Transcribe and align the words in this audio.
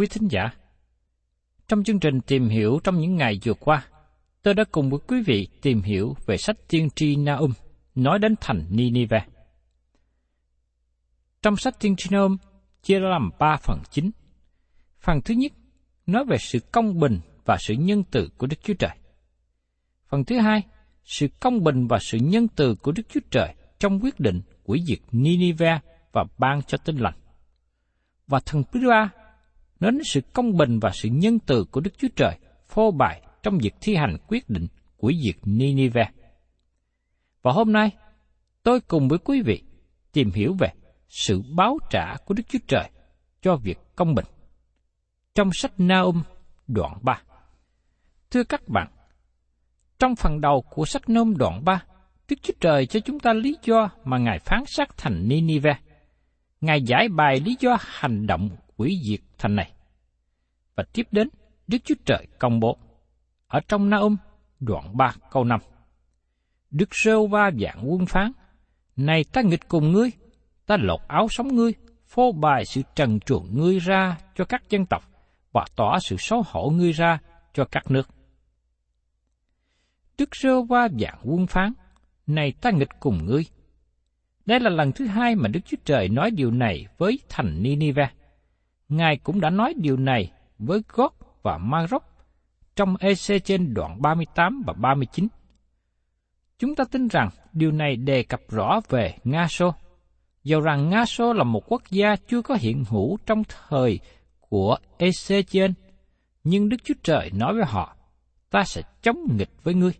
quý 0.00 0.06
thính 0.06 0.28
giả. 0.28 0.50
Trong 1.68 1.84
chương 1.84 2.00
trình 2.00 2.20
tìm 2.20 2.48
hiểu 2.48 2.80
trong 2.84 3.00
những 3.00 3.16
ngày 3.16 3.40
vừa 3.44 3.54
qua, 3.54 3.86
tôi 4.42 4.54
đã 4.54 4.64
cùng 4.72 4.90
với 4.90 5.00
quý 5.08 5.22
vị 5.26 5.48
tìm 5.62 5.82
hiểu 5.82 6.16
về 6.26 6.36
sách 6.36 6.56
tiên 6.68 6.88
tri 6.96 7.16
Naum 7.16 7.52
nói 7.94 8.18
đến 8.18 8.34
thành 8.40 8.64
Ninive. 8.70 9.26
Trong 11.42 11.56
sách 11.56 11.80
tiên 11.80 11.94
tri 11.96 12.10
Naum 12.10 12.36
chia 12.82 12.98
ra 12.98 13.08
làm 13.08 13.30
ba 13.38 13.56
phần 13.56 13.80
chính. 13.90 14.10
Phần 15.00 15.20
thứ 15.24 15.34
nhất 15.34 15.52
nói 16.06 16.24
về 16.24 16.36
sự 16.40 16.58
công 16.72 17.00
bình 17.00 17.20
và 17.44 17.56
sự 17.60 17.74
nhân 17.74 18.02
từ 18.10 18.28
của 18.38 18.46
Đức 18.46 18.56
Chúa 18.62 18.74
Trời. 18.74 18.96
Phần 20.08 20.24
thứ 20.24 20.38
hai, 20.38 20.62
sự 21.04 21.26
công 21.40 21.64
bình 21.64 21.86
và 21.86 21.98
sự 22.00 22.18
nhân 22.18 22.48
từ 22.48 22.74
của 22.74 22.92
Đức 22.92 23.02
Chúa 23.08 23.20
Trời 23.30 23.54
trong 23.78 24.00
quyết 24.00 24.20
định 24.20 24.40
hủy 24.64 24.82
diệt 24.86 24.98
Ninive 25.12 25.80
và 26.12 26.24
ban 26.38 26.62
cho 26.62 26.78
tin 26.78 26.96
lành. 26.96 27.14
Và 28.26 28.40
thần 28.46 28.62
thứ 28.72 28.88
ba, 28.88 29.10
nói 29.80 29.92
đến 29.92 30.02
sự 30.04 30.20
công 30.32 30.56
bình 30.56 30.78
và 30.78 30.90
sự 30.94 31.08
nhân 31.12 31.38
từ 31.38 31.64
của 31.64 31.80
Đức 31.80 31.90
Chúa 31.98 32.08
Trời 32.16 32.38
phô 32.68 32.90
bày 32.90 33.22
trong 33.42 33.58
việc 33.58 33.74
thi 33.80 33.96
hành 33.96 34.16
quyết 34.28 34.50
định 34.50 34.66
của 34.96 35.12
diệt 35.24 35.36
Ninive. 35.44 36.10
Và 37.42 37.52
hôm 37.52 37.72
nay, 37.72 37.90
tôi 38.62 38.80
cùng 38.80 39.08
với 39.08 39.18
quý 39.18 39.42
vị 39.42 39.62
tìm 40.12 40.30
hiểu 40.30 40.54
về 40.58 40.72
sự 41.08 41.42
báo 41.56 41.78
trả 41.90 42.16
của 42.24 42.34
Đức 42.34 42.42
Chúa 42.48 42.58
Trời 42.66 42.90
cho 43.42 43.56
việc 43.56 43.78
công 43.96 44.14
bình. 44.14 44.26
Trong 45.34 45.52
sách 45.52 45.72
Naum 45.78 46.22
đoạn 46.66 46.98
3 47.02 47.22
Thưa 48.30 48.44
các 48.44 48.68
bạn, 48.68 48.88
trong 49.98 50.16
phần 50.16 50.40
đầu 50.40 50.64
của 50.70 50.84
sách 50.84 51.08
Naum 51.08 51.36
đoạn 51.36 51.64
3, 51.64 51.82
Đức 52.28 52.36
Chúa 52.42 52.54
Trời 52.60 52.86
cho 52.86 53.00
chúng 53.00 53.20
ta 53.20 53.32
lý 53.32 53.56
do 53.62 53.90
mà 54.04 54.18
Ngài 54.18 54.38
phán 54.38 54.64
sát 54.66 54.96
thành 54.96 55.28
Ninive. 55.28 55.78
Ngài 56.60 56.82
giải 56.82 57.08
bài 57.08 57.40
lý 57.44 57.56
do 57.60 57.76
hành 57.80 58.26
động 58.26 58.50
quỷ 58.76 59.00
diệt 59.04 59.20
thành 59.40 59.56
này. 59.56 59.72
Và 60.74 60.84
tiếp 60.92 61.06
đến, 61.10 61.28
Đức 61.66 61.78
Chúa 61.84 61.94
Trời 62.04 62.26
công 62.38 62.60
bố. 62.60 62.78
Ở 63.46 63.60
trong 63.68 63.90
Naum, 63.90 64.16
đoạn 64.60 64.96
3 64.96 65.14
câu 65.30 65.44
5. 65.44 65.60
Đức 66.70 66.88
rêu 67.04 67.26
va 67.26 67.50
dạng 67.60 67.92
quân 67.92 68.06
phán, 68.06 68.32
Này 68.96 69.24
ta 69.32 69.42
nghịch 69.42 69.68
cùng 69.68 69.92
ngươi, 69.92 70.10
ta 70.66 70.76
lột 70.80 71.00
áo 71.08 71.26
sống 71.30 71.48
ngươi, 71.48 71.72
phô 72.06 72.32
bày 72.32 72.64
sự 72.64 72.82
trần 72.94 73.20
truồng 73.20 73.46
ngươi 73.52 73.78
ra 73.78 74.18
cho 74.36 74.44
các 74.44 74.62
dân 74.68 74.86
tộc, 74.86 75.04
và 75.52 75.64
tỏ 75.76 75.98
sự 76.00 76.16
xấu 76.18 76.42
hổ 76.46 76.70
ngươi 76.70 76.92
ra 76.92 77.18
cho 77.54 77.64
các 77.64 77.90
nước. 77.90 78.08
Đức 80.18 80.28
Sơ 80.32 80.62
va 80.62 80.88
dạng 81.00 81.18
quân 81.24 81.46
phán, 81.46 81.72
Này 82.26 82.52
ta 82.60 82.70
nghịch 82.70 83.00
cùng 83.00 83.26
ngươi. 83.26 83.44
Đây 84.46 84.60
là 84.60 84.70
lần 84.70 84.92
thứ 84.92 85.06
hai 85.06 85.34
mà 85.34 85.48
Đức 85.48 85.60
Chúa 85.64 85.76
Trời 85.84 86.08
nói 86.08 86.30
điều 86.30 86.50
này 86.50 86.86
với 86.98 87.18
thành 87.28 87.62
Ninive. 87.62 88.10
Ngài 88.90 89.16
cũng 89.16 89.40
đã 89.40 89.50
nói 89.50 89.74
điều 89.76 89.96
này 89.96 90.32
với 90.58 90.82
Gót 90.88 91.14
và 91.42 91.58
Maroc 91.58 92.02
trong 92.76 92.96
EC 92.96 93.44
trên 93.44 93.74
đoạn 93.74 94.02
38 94.02 94.62
và 94.66 94.72
39. 94.72 95.28
Chúng 96.58 96.74
ta 96.74 96.84
tin 96.90 97.08
rằng 97.08 97.28
điều 97.52 97.72
này 97.72 97.96
đề 97.96 98.22
cập 98.22 98.40
rõ 98.48 98.80
về 98.88 99.14
Nga 99.24 99.46
Sô. 99.48 99.74
Dầu 100.44 100.60
rằng 100.60 100.90
Nga 100.90 101.04
Sô 101.04 101.32
là 101.32 101.44
một 101.44 101.72
quốc 101.72 101.82
gia 101.90 102.16
chưa 102.16 102.42
có 102.42 102.56
hiện 102.60 102.84
hữu 102.88 103.18
trong 103.26 103.42
thời 103.48 104.00
của 104.40 104.76
EC 104.98 105.46
trên, 105.46 105.74
nhưng 106.44 106.68
Đức 106.68 106.76
Chúa 106.84 106.94
Trời 107.02 107.30
nói 107.34 107.54
với 107.54 107.64
họ, 107.64 107.96
ta 108.50 108.64
sẽ 108.64 108.82
chống 109.02 109.18
nghịch 109.36 109.50
với 109.62 109.74
ngươi. 109.74 109.92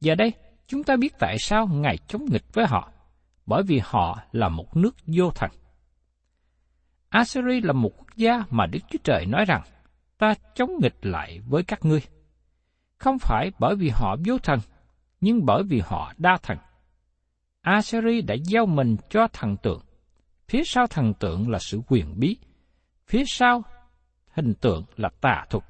Giờ 0.00 0.14
đây, 0.14 0.32
chúng 0.66 0.84
ta 0.84 0.96
biết 0.96 1.14
tại 1.18 1.36
sao 1.38 1.66
Ngài 1.66 1.98
chống 2.08 2.24
nghịch 2.30 2.54
với 2.54 2.66
họ, 2.66 2.92
bởi 3.46 3.62
vì 3.62 3.80
họ 3.84 4.18
là 4.32 4.48
một 4.48 4.76
nước 4.76 4.96
vô 5.06 5.30
thần. 5.30 5.50
Assyri 7.12 7.60
là 7.60 7.72
một 7.72 7.90
quốc 7.96 8.16
gia 8.16 8.44
mà 8.50 8.66
Đức 8.66 8.78
Chúa 8.90 8.98
Trời 9.04 9.26
nói 9.26 9.44
rằng, 9.44 9.62
ta 10.18 10.34
chống 10.54 10.70
nghịch 10.82 11.06
lại 11.06 11.40
với 11.46 11.62
các 11.62 11.84
ngươi. 11.84 12.00
Không 12.98 13.18
phải 13.18 13.50
bởi 13.58 13.76
vì 13.76 13.88
họ 13.88 14.16
vô 14.26 14.38
thần, 14.38 14.58
nhưng 15.20 15.46
bởi 15.46 15.62
vì 15.62 15.80
họ 15.84 16.12
đa 16.18 16.38
thần. 16.42 16.58
Assyri 17.60 18.20
đã 18.20 18.34
giao 18.44 18.66
mình 18.66 18.96
cho 19.10 19.28
thần 19.32 19.56
tượng. 19.56 19.80
Phía 20.48 20.62
sau 20.64 20.86
thần 20.86 21.14
tượng 21.14 21.50
là 21.50 21.58
sự 21.58 21.80
quyền 21.88 22.20
bí. 22.20 22.36
Phía 23.06 23.22
sau 23.26 23.62
hình 24.30 24.54
tượng 24.54 24.84
là 24.96 25.08
tà 25.20 25.44
thuật. 25.50 25.64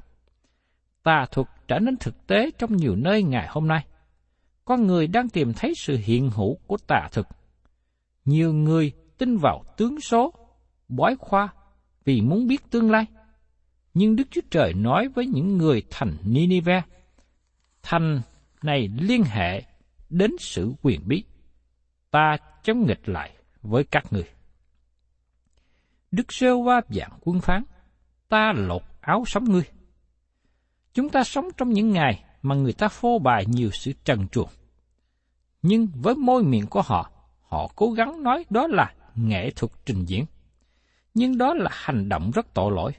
Tà 1.03 1.27
thuật 1.31 1.47
trở 1.69 1.79
nên 1.79 1.97
thực 1.97 2.27
tế 2.27 2.51
trong 2.59 2.77
nhiều 2.77 2.97
nơi 2.97 3.23
ngày 3.23 3.47
hôm 3.51 3.69
nay. 3.69 3.87
Con 4.65 4.87
người 4.87 5.07
đang 5.07 5.29
tìm 5.29 5.53
thấy 5.53 5.73
sự 5.77 5.97
hiện 6.03 6.31
hữu 6.31 6.57
của 6.67 6.77
tà 6.87 7.09
thuật. 7.13 7.27
Nhiều 8.25 8.53
người 8.53 8.93
tin 9.19 9.37
vào 9.37 9.65
tướng 9.77 10.01
số, 10.01 10.35
bói 10.97 11.17
khoa 11.19 11.49
vì 12.05 12.21
muốn 12.21 12.47
biết 12.47 12.71
tương 12.71 12.91
lai. 12.91 13.07
Nhưng 13.95 14.17
Đức 14.17 14.25
Chúa 14.31 14.41
Trời 14.51 14.75
nói 14.75 15.09
với 15.09 15.27
những 15.27 15.59
người 15.59 15.83
thành 15.91 16.17
Ninive, 16.25 16.83
thành 17.83 18.21
này 18.63 18.89
liên 19.01 19.23
hệ 19.23 19.63
đến 20.11 20.31
sự 20.39 20.73
quyền 20.83 21.01
bí. 21.05 21.25
Ta 22.11 22.37
chống 22.63 22.87
nghịch 22.87 23.09
lại 23.09 23.33
với 23.63 23.85
các 23.85 24.13
người. 24.13 24.29
Đức 26.11 26.33
Sêu 26.33 26.63
Va 26.63 26.81
dạng 26.89 27.19
quân 27.21 27.41
phán, 27.41 27.65
ta 28.29 28.53
lột 28.57 28.83
áo 29.01 29.25
sống 29.27 29.45
ngươi. 29.45 29.65
Chúng 30.95 31.09
ta 31.09 31.25
sống 31.25 31.49
trong 31.57 31.71
những 31.71 31.91
ngày 31.91 32.25
mà 32.43 32.55
người 32.55 32.73
ta 32.73 32.89
phô 32.89 33.19
bày 33.19 33.47
nhiều 33.47 33.71
sự 33.73 33.93
trần 34.05 34.29
truồng. 34.29 34.49
Nhưng 35.63 35.89
với 35.95 36.15
môi 36.15 36.43
miệng 36.43 36.67
của 36.67 36.83
họ, 36.83 37.11
họ 37.43 37.69
cố 37.77 37.91
gắng 37.91 38.23
nói 38.23 38.45
đó 38.51 38.67
là 38.67 38.95
nghệ 39.15 39.51
thuật 39.51 39.73
trình 39.85 40.05
diễn. 40.05 40.25
Nhưng 41.15 41.39
đó 41.39 41.55
là 41.55 41.71
hành 41.73 42.09
động 42.09 42.31
rất 42.31 42.55
tội 42.55 42.73
lỗi. 42.73 42.93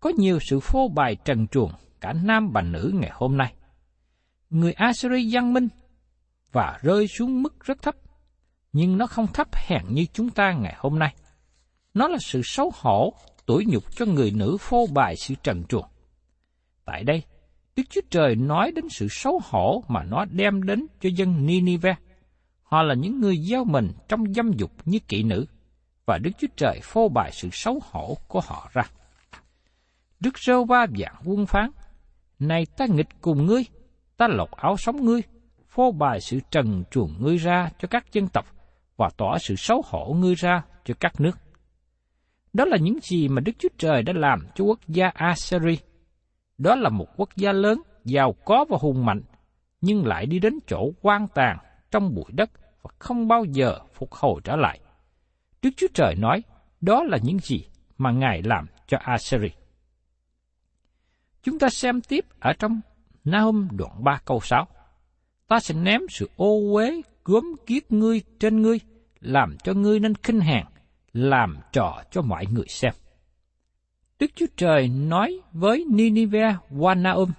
Có 0.00 0.10
nhiều 0.16 0.38
sự 0.40 0.60
phô 0.60 0.88
bày 0.88 1.16
trần 1.24 1.46
truồng 1.46 1.72
cả 2.00 2.12
nam 2.12 2.50
và 2.52 2.62
nữ 2.62 2.92
ngày 2.94 3.10
hôm 3.14 3.36
nay. 3.36 3.54
Người 4.50 4.72
Assyri 4.72 5.34
văn 5.34 5.52
minh 5.52 5.68
và 6.52 6.78
rơi 6.82 7.08
xuống 7.08 7.42
mức 7.42 7.64
rất 7.64 7.82
thấp, 7.82 7.94
nhưng 8.72 8.98
nó 8.98 9.06
không 9.06 9.26
thấp 9.26 9.48
hèn 9.54 9.82
như 9.88 10.06
chúng 10.12 10.30
ta 10.30 10.52
ngày 10.52 10.74
hôm 10.78 10.98
nay. 10.98 11.14
Nó 11.94 12.08
là 12.08 12.18
sự 12.20 12.40
xấu 12.44 12.72
hổ, 12.74 13.12
tủi 13.46 13.66
nhục 13.66 13.96
cho 13.96 14.06
người 14.06 14.30
nữ 14.30 14.56
phô 14.60 14.86
bày 14.94 15.14
sự 15.16 15.34
trần 15.42 15.64
truồng. 15.64 15.86
Tại 16.84 17.04
đây, 17.04 17.22
Đức 17.76 17.82
Chúa 17.90 18.00
Trời 18.10 18.36
nói 18.36 18.72
đến 18.72 18.84
sự 18.90 19.06
xấu 19.10 19.40
hổ 19.44 19.84
mà 19.88 20.04
nó 20.04 20.24
đem 20.24 20.62
đến 20.62 20.86
cho 21.00 21.08
dân 21.14 21.46
Ninive. 21.46 21.94
Họ 22.62 22.82
là 22.82 22.94
những 22.94 23.20
người 23.20 23.36
gieo 23.36 23.64
mình 23.64 23.88
trong 24.08 24.34
dâm 24.34 24.52
dục 24.52 24.70
như 24.84 24.98
kỵ 24.98 25.22
nữ, 25.22 25.46
và 26.10 26.18
Đức 26.18 26.30
Chúa 26.38 26.48
Trời 26.56 26.80
phô 26.82 27.08
bày 27.08 27.30
sự 27.32 27.48
xấu 27.52 27.80
hổ 27.90 28.16
của 28.28 28.40
họ 28.44 28.70
ra. 28.72 28.82
Đức 30.20 30.38
Rô 30.38 30.64
ba 30.64 30.86
dạng 30.98 31.14
quân 31.24 31.46
phán, 31.46 31.70
Này 32.38 32.66
ta 32.76 32.86
nghịch 32.86 33.08
cùng 33.20 33.46
ngươi, 33.46 33.62
ta 34.16 34.28
lột 34.28 34.50
áo 34.50 34.76
sống 34.76 35.04
ngươi, 35.04 35.20
phô 35.68 35.92
bày 35.92 36.20
sự 36.20 36.38
trần 36.50 36.84
truồng 36.90 37.14
ngươi 37.20 37.36
ra 37.36 37.70
cho 37.78 37.88
các 37.88 38.12
dân 38.12 38.28
tộc, 38.28 38.46
và 38.96 39.08
tỏ 39.16 39.38
sự 39.38 39.56
xấu 39.56 39.82
hổ 39.86 40.14
ngươi 40.18 40.34
ra 40.34 40.62
cho 40.84 40.94
các 41.00 41.20
nước. 41.20 41.38
Đó 42.52 42.64
là 42.64 42.76
những 42.80 42.98
gì 43.02 43.28
mà 43.28 43.40
Đức 43.40 43.52
Chúa 43.58 43.68
Trời 43.78 44.02
đã 44.02 44.12
làm 44.16 44.46
cho 44.54 44.64
quốc 44.64 44.78
gia 44.88 45.10
Assyria 45.14 45.76
đó 46.58 46.74
là 46.74 46.88
một 46.90 47.06
quốc 47.16 47.28
gia 47.36 47.52
lớn, 47.52 47.82
giàu 48.04 48.34
có 48.44 48.64
và 48.68 48.78
hùng 48.80 49.04
mạnh, 49.04 49.22
nhưng 49.80 50.06
lại 50.06 50.26
đi 50.26 50.38
đến 50.38 50.58
chỗ 50.66 50.90
quan 51.02 51.26
tàn 51.34 51.58
trong 51.90 52.14
bụi 52.14 52.32
đất 52.32 52.50
và 52.82 52.90
không 52.98 53.28
bao 53.28 53.44
giờ 53.44 53.78
phục 53.94 54.12
hồi 54.12 54.40
trở 54.44 54.56
lại. 54.56 54.80
Đức 55.62 55.70
Chúa 55.76 55.86
Trời 55.94 56.14
nói, 56.14 56.42
đó 56.80 57.02
là 57.02 57.18
những 57.22 57.38
gì 57.38 57.64
mà 57.98 58.10
Ngài 58.10 58.42
làm 58.42 58.66
cho 58.86 58.98
Assyria. 59.00 59.48
Chúng 61.42 61.58
ta 61.58 61.68
xem 61.70 62.00
tiếp 62.00 62.24
ở 62.40 62.52
trong 62.52 62.80
Nahum 63.24 63.68
đoạn 63.76 64.04
3 64.04 64.20
câu 64.24 64.40
6. 64.40 64.66
Ta 65.48 65.60
sẽ 65.60 65.74
ném 65.74 66.00
sự 66.08 66.30
ô 66.36 66.74
uế 66.74 67.02
gớm 67.24 67.44
kiết 67.66 67.92
ngươi 67.92 68.22
trên 68.38 68.62
ngươi, 68.62 68.80
làm 69.20 69.56
cho 69.64 69.72
ngươi 69.72 70.00
nên 70.00 70.14
khinh 70.14 70.40
hèn, 70.40 70.64
làm 71.12 71.58
trò 71.72 72.02
cho 72.10 72.22
mọi 72.22 72.46
người 72.46 72.66
xem. 72.68 72.92
Đức 74.18 74.30
Chúa 74.34 74.46
Trời 74.56 74.88
nói 74.88 75.40
với 75.52 75.84
Ninive 75.88 76.56
qua 76.78 76.94
Naum, 76.94 77.32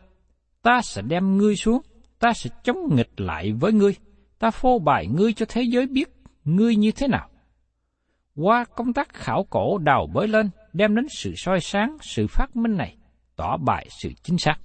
ta 0.61 0.81
sẽ 0.81 1.01
đem 1.01 1.37
ngươi 1.37 1.55
xuống, 1.55 1.81
ta 2.19 2.33
sẽ 2.33 2.49
chống 2.63 2.95
nghịch 2.95 3.21
lại 3.21 3.51
với 3.51 3.73
ngươi, 3.73 3.95
ta 4.39 4.51
phô 4.51 4.79
bày 4.79 5.07
ngươi 5.07 5.33
cho 5.33 5.45
thế 5.49 5.61
giới 5.61 5.87
biết 5.87 6.09
ngươi 6.45 6.75
như 6.75 6.91
thế 6.91 7.07
nào. 7.07 7.30
Qua 8.35 8.65
công 8.75 8.93
tác 8.93 9.13
khảo 9.13 9.43
cổ 9.49 9.77
đào 9.77 10.07
bới 10.13 10.27
lên, 10.27 10.49
đem 10.73 10.95
đến 10.95 11.05
sự 11.09 11.33
soi 11.35 11.59
sáng, 11.61 11.97
sự 12.01 12.27
phát 12.27 12.55
minh 12.55 12.77
này, 12.77 12.97
tỏ 13.35 13.57
bài 13.57 13.87
sự 14.01 14.09
chính 14.23 14.37
xác. 14.37 14.55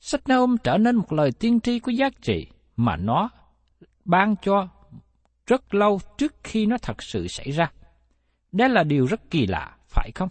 Sách 0.00 0.28
Naum 0.28 0.56
trở 0.56 0.78
nên 0.78 0.96
một 0.96 1.12
lời 1.12 1.32
tiên 1.32 1.60
tri 1.60 1.78
có 1.78 1.92
giá 1.92 2.08
trị 2.22 2.46
mà 2.76 2.96
nó 2.96 3.30
ban 4.04 4.34
cho 4.42 4.68
rất 5.46 5.74
lâu 5.74 6.00
trước 6.18 6.34
khi 6.44 6.66
nó 6.66 6.76
thật 6.82 7.02
sự 7.02 7.28
xảy 7.28 7.50
ra. 7.50 7.72
Đây 8.52 8.68
là 8.68 8.82
điều 8.82 9.06
rất 9.06 9.30
kỳ 9.30 9.46
lạ, 9.46 9.76
phải 9.88 10.10
không? 10.14 10.28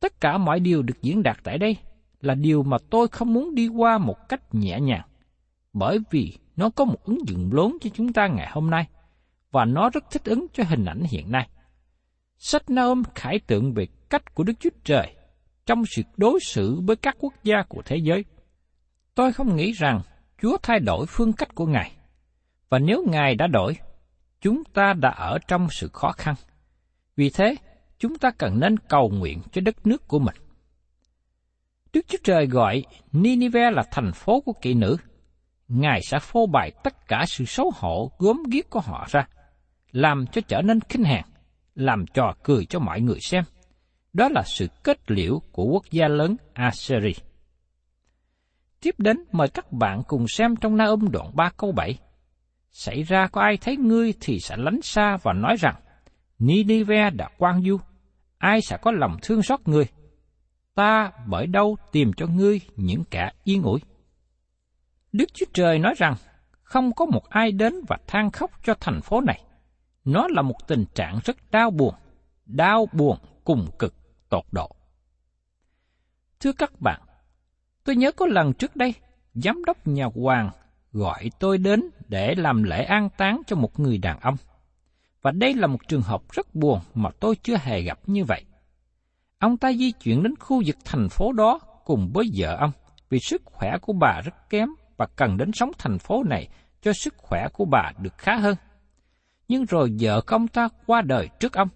Tất 0.00 0.20
cả 0.20 0.38
mọi 0.38 0.60
điều 0.60 0.82
được 0.82 1.02
diễn 1.02 1.22
đạt 1.22 1.36
tại 1.42 1.58
đây 1.58 1.76
là 2.20 2.34
điều 2.34 2.62
mà 2.62 2.76
tôi 2.90 3.08
không 3.08 3.32
muốn 3.32 3.54
đi 3.54 3.68
qua 3.68 3.98
một 3.98 4.28
cách 4.28 4.54
nhẹ 4.54 4.80
nhàng, 4.80 5.08
bởi 5.72 5.98
vì 6.10 6.38
nó 6.56 6.70
có 6.70 6.84
một 6.84 7.04
ứng 7.04 7.28
dụng 7.28 7.50
lớn 7.52 7.76
cho 7.80 7.90
chúng 7.94 8.12
ta 8.12 8.26
ngày 8.26 8.48
hôm 8.52 8.70
nay, 8.70 8.86
và 9.54 9.64
nó 9.64 9.90
rất 9.90 10.04
thích 10.10 10.24
ứng 10.24 10.46
cho 10.52 10.64
hình 10.68 10.84
ảnh 10.84 11.02
hiện 11.10 11.32
nay. 11.32 11.48
Sách 12.38 12.70
Naum 12.70 13.02
khải 13.14 13.38
tượng 13.46 13.74
về 13.74 13.86
cách 14.10 14.34
của 14.34 14.44
Đức 14.44 14.52
Chúa 14.60 14.70
Trời 14.84 15.14
trong 15.66 15.82
sự 15.96 16.02
đối 16.16 16.40
xử 16.46 16.80
với 16.86 16.96
các 16.96 17.16
quốc 17.20 17.34
gia 17.44 17.62
của 17.68 17.82
thế 17.84 17.96
giới. 17.96 18.24
Tôi 19.14 19.32
không 19.32 19.56
nghĩ 19.56 19.72
rằng 19.72 20.00
Chúa 20.42 20.56
thay 20.62 20.78
đổi 20.80 21.06
phương 21.08 21.32
cách 21.32 21.54
của 21.54 21.66
Ngài, 21.66 21.92
và 22.68 22.78
nếu 22.78 23.04
Ngài 23.08 23.34
đã 23.34 23.46
đổi, 23.46 23.76
chúng 24.40 24.62
ta 24.64 24.92
đã 24.92 25.08
ở 25.10 25.38
trong 25.48 25.68
sự 25.70 25.88
khó 25.92 26.12
khăn. 26.12 26.34
Vì 27.16 27.30
thế, 27.30 27.56
chúng 27.98 28.18
ta 28.18 28.30
cần 28.38 28.60
nên 28.60 28.76
cầu 28.78 29.10
nguyện 29.14 29.40
cho 29.52 29.60
đất 29.60 29.86
nước 29.86 30.08
của 30.08 30.18
mình. 30.18 30.36
Đức 31.92 32.06
Chúa 32.08 32.18
Trời 32.24 32.46
gọi 32.46 32.82
Ninive 33.12 33.70
là 33.70 33.82
thành 33.90 34.12
phố 34.12 34.40
của 34.40 34.52
kỵ 34.62 34.74
nữ. 34.74 34.96
Ngài 35.68 36.00
sẽ 36.02 36.18
phô 36.18 36.46
bày 36.46 36.70
tất 36.84 37.08
cả 37.08 37.24
sự 37.26 37.44
xấu 37.44 37.72
hổ 37.74 38.10
gốm 38.18 38.42
ghiếc 38.50 38.70
của 38.70 38.80
họ 38.80 39.06
ra, 39.10 39.26
làm 39.94 40.26
cho 40.26 40.40
trở 40.48 40.62
nên 40.62 40.80
khinh 40.80 41.04
hàng, 41.04 41.24
làm 41.74 42.04
trò 42.14 42.34
cười 42.42 42.64
cho 42.64 42.78
mọi 42.78 43.00
người 43.00 43.18
xem. 43.20 43.44
Đó 44.12 44.28
là 44.28 44.42
sự 44.42 44.66
kết 44.84 45.10
liễu 45.10 45.40
của 45.52 45.64
quốc 45.64 45.84
gia 45.90 46.08
lớn 46.08 46.36
Assyria. 46.52 47.12
Tiếp 48.80 48.94
đến 48.98 49.16
mời 49.32 49.48
các 49.48 49.72
bạn 49.72 50.02
cùng 50.08 50.28
xem 50.28 50.56
trong 50.56 50.76
Na 50.76 50.84
Âm 50.84 51.10
đoạn 51.10 51.30
3 51.34 51.50
câu 51.56 51.72
7. 51.72 51.98
Xảy 52.70 53.02
ra 53.02 53.26
có 53.26 53.40
ai 53.40 53.56
thấy 53.56 53.76
ngươi 53.76 54.14
thì 54.20 54.40
sẽ 54.40 54.56
lánh 54.56 54.82
xa 54.82 55.16
và 55.22 55.32
nói 55.32 55.56
rằng, 55.58 55.74
Ninive 56.38 57.10
đã 57.10 57.28
quan 57.38 57.62
du, 57.62 57.78
ai 58.38 58.60
sẽ 58.62 58.76
có 58.82 58.92
lòng 58.92 59.16
thương 59.22 59.42
xót 59.42 59.60
ngươi? 59.64 59.84
Ta 60.74 61.12
bởi 61.26 61.46
đâu 61.46 61.76
tìm 61.92 62.12
cho 62.16 62.26
ngươi 62.26 62.60
những 62.76 63.04
kẻ 63.10 63.30
yên 63.44 63.62
ủi? 63.62 63.80
Đức 65.12 65.34
Chúa 65.34 65.46
Trời 65.52 65.78
nói 65.78 65.94
rằng, 65.96 66.14
không 66.62 66.92
có 66.92 67.06
một 67.06 67.28
ai 67.28 67.52
đến 67.52 67.74
và 67.88 67.96
than 68.06 68.30
khóc 68.30 68.50
cho 68.64 68.74
thành 68.80 69.00
phố 69.00 69.20
này. 69.20 69.44
Nó 70.04 70.28
là 70.28 70.42
một 70.42 70.68
tình 70.68 70.84
trạng 70.94 71.18
rất 71.24 71.36
đau 71.50 71.70
buồn, 71.70 71.94
đau 72.46 72.88
buồn 72.92 73.18
cùng 73.44 73.66
cực 73.78 73.94
tột 74.28 74.44
độ. 74.52 74.70
Thưa 76.40 76.52
các 76.52 76.80
bạn, 76.80 77.00
tôi 77.84 77.96
nhớ 77.96 78.12
có 78.12 78.26
lần 78.26 78.52
trước 78.52 78.76
đây, 78.76 78.94
giám 79.34 79.64
đốc 79.64 79.86
nhà 79.86 80.06
hoàng 80.14 80.50
gọi 80.92 81.30
tôi 81.38 81.58
đến 81.58 81.82
để 82.08 82.34
làm 82.34 82.62
lễ 82.62 82.84
an 82.84 83.08
táng 83.16 83.42
cho 83.46 83.56
một 83.56 83.80
người 83.80 83.98
đàn 83.98 84.20
ông. 84.20 84.36
Và 85.22 85.30
đây 85.30 85.54
là 85.54 85.66
một 85.66 85.88
trường 85.88 86.02
hợp 86.02 86.22
rất 86.32 86.54
buồn 86.54 86.80
mà 86.94 87.10
tôi 87.20 87.36
chưa 87.42 87.56
hề 87.56 87.82
gặp 87.82 87.98
như 88.06 88.24
vậy. 88.24 88.44
Ông 89.38 89.56
ta 89.56 89.72
di 89.72 89.92
chuyển 89.92 90.22
đến 90.22 90.34
khu 90.36 90.62
vực 90.66 90.76
thành 90.84 91.08
phố 91.08 91.32
đó 91.32 91.58
cùng 91.84 92.10
với 92.14 92.26
vợ 92.34 92.56
ông 92.56 92.72
vì 93.08 93.18
sức 93.20 93.42
khỏe 93.44 93.78
của 93.82 93.92
bà 93.92 94.20
rất 94.24 94.50
kém 94.50 94.68
và 94.96 95.06
cần 95.16 95.36
đến 95.36 95.50
sống 95.54 95.70
thành 95.78 95.98
phố 95.98 96.22
này 96.22 96.48
cho 96.82 96.92
sức 96.92 97.14
khỏe 97.16 97.48
của 97.52 97.64
bà 97.64 97.92
được 97.98 98.18
khá 98.18 98.36
hơn. 98.36 98.56
Nhưng 99.48 99.64
rồi 99.64 99.96
vợ 100.00 100.20
của 100.20 100.34
ông 100.36 100.48
ta 100.48 100.68
qua 100.86 101.02
đời 101.02 101.28
trước 101.40 101.52
ông. 101.52 101.68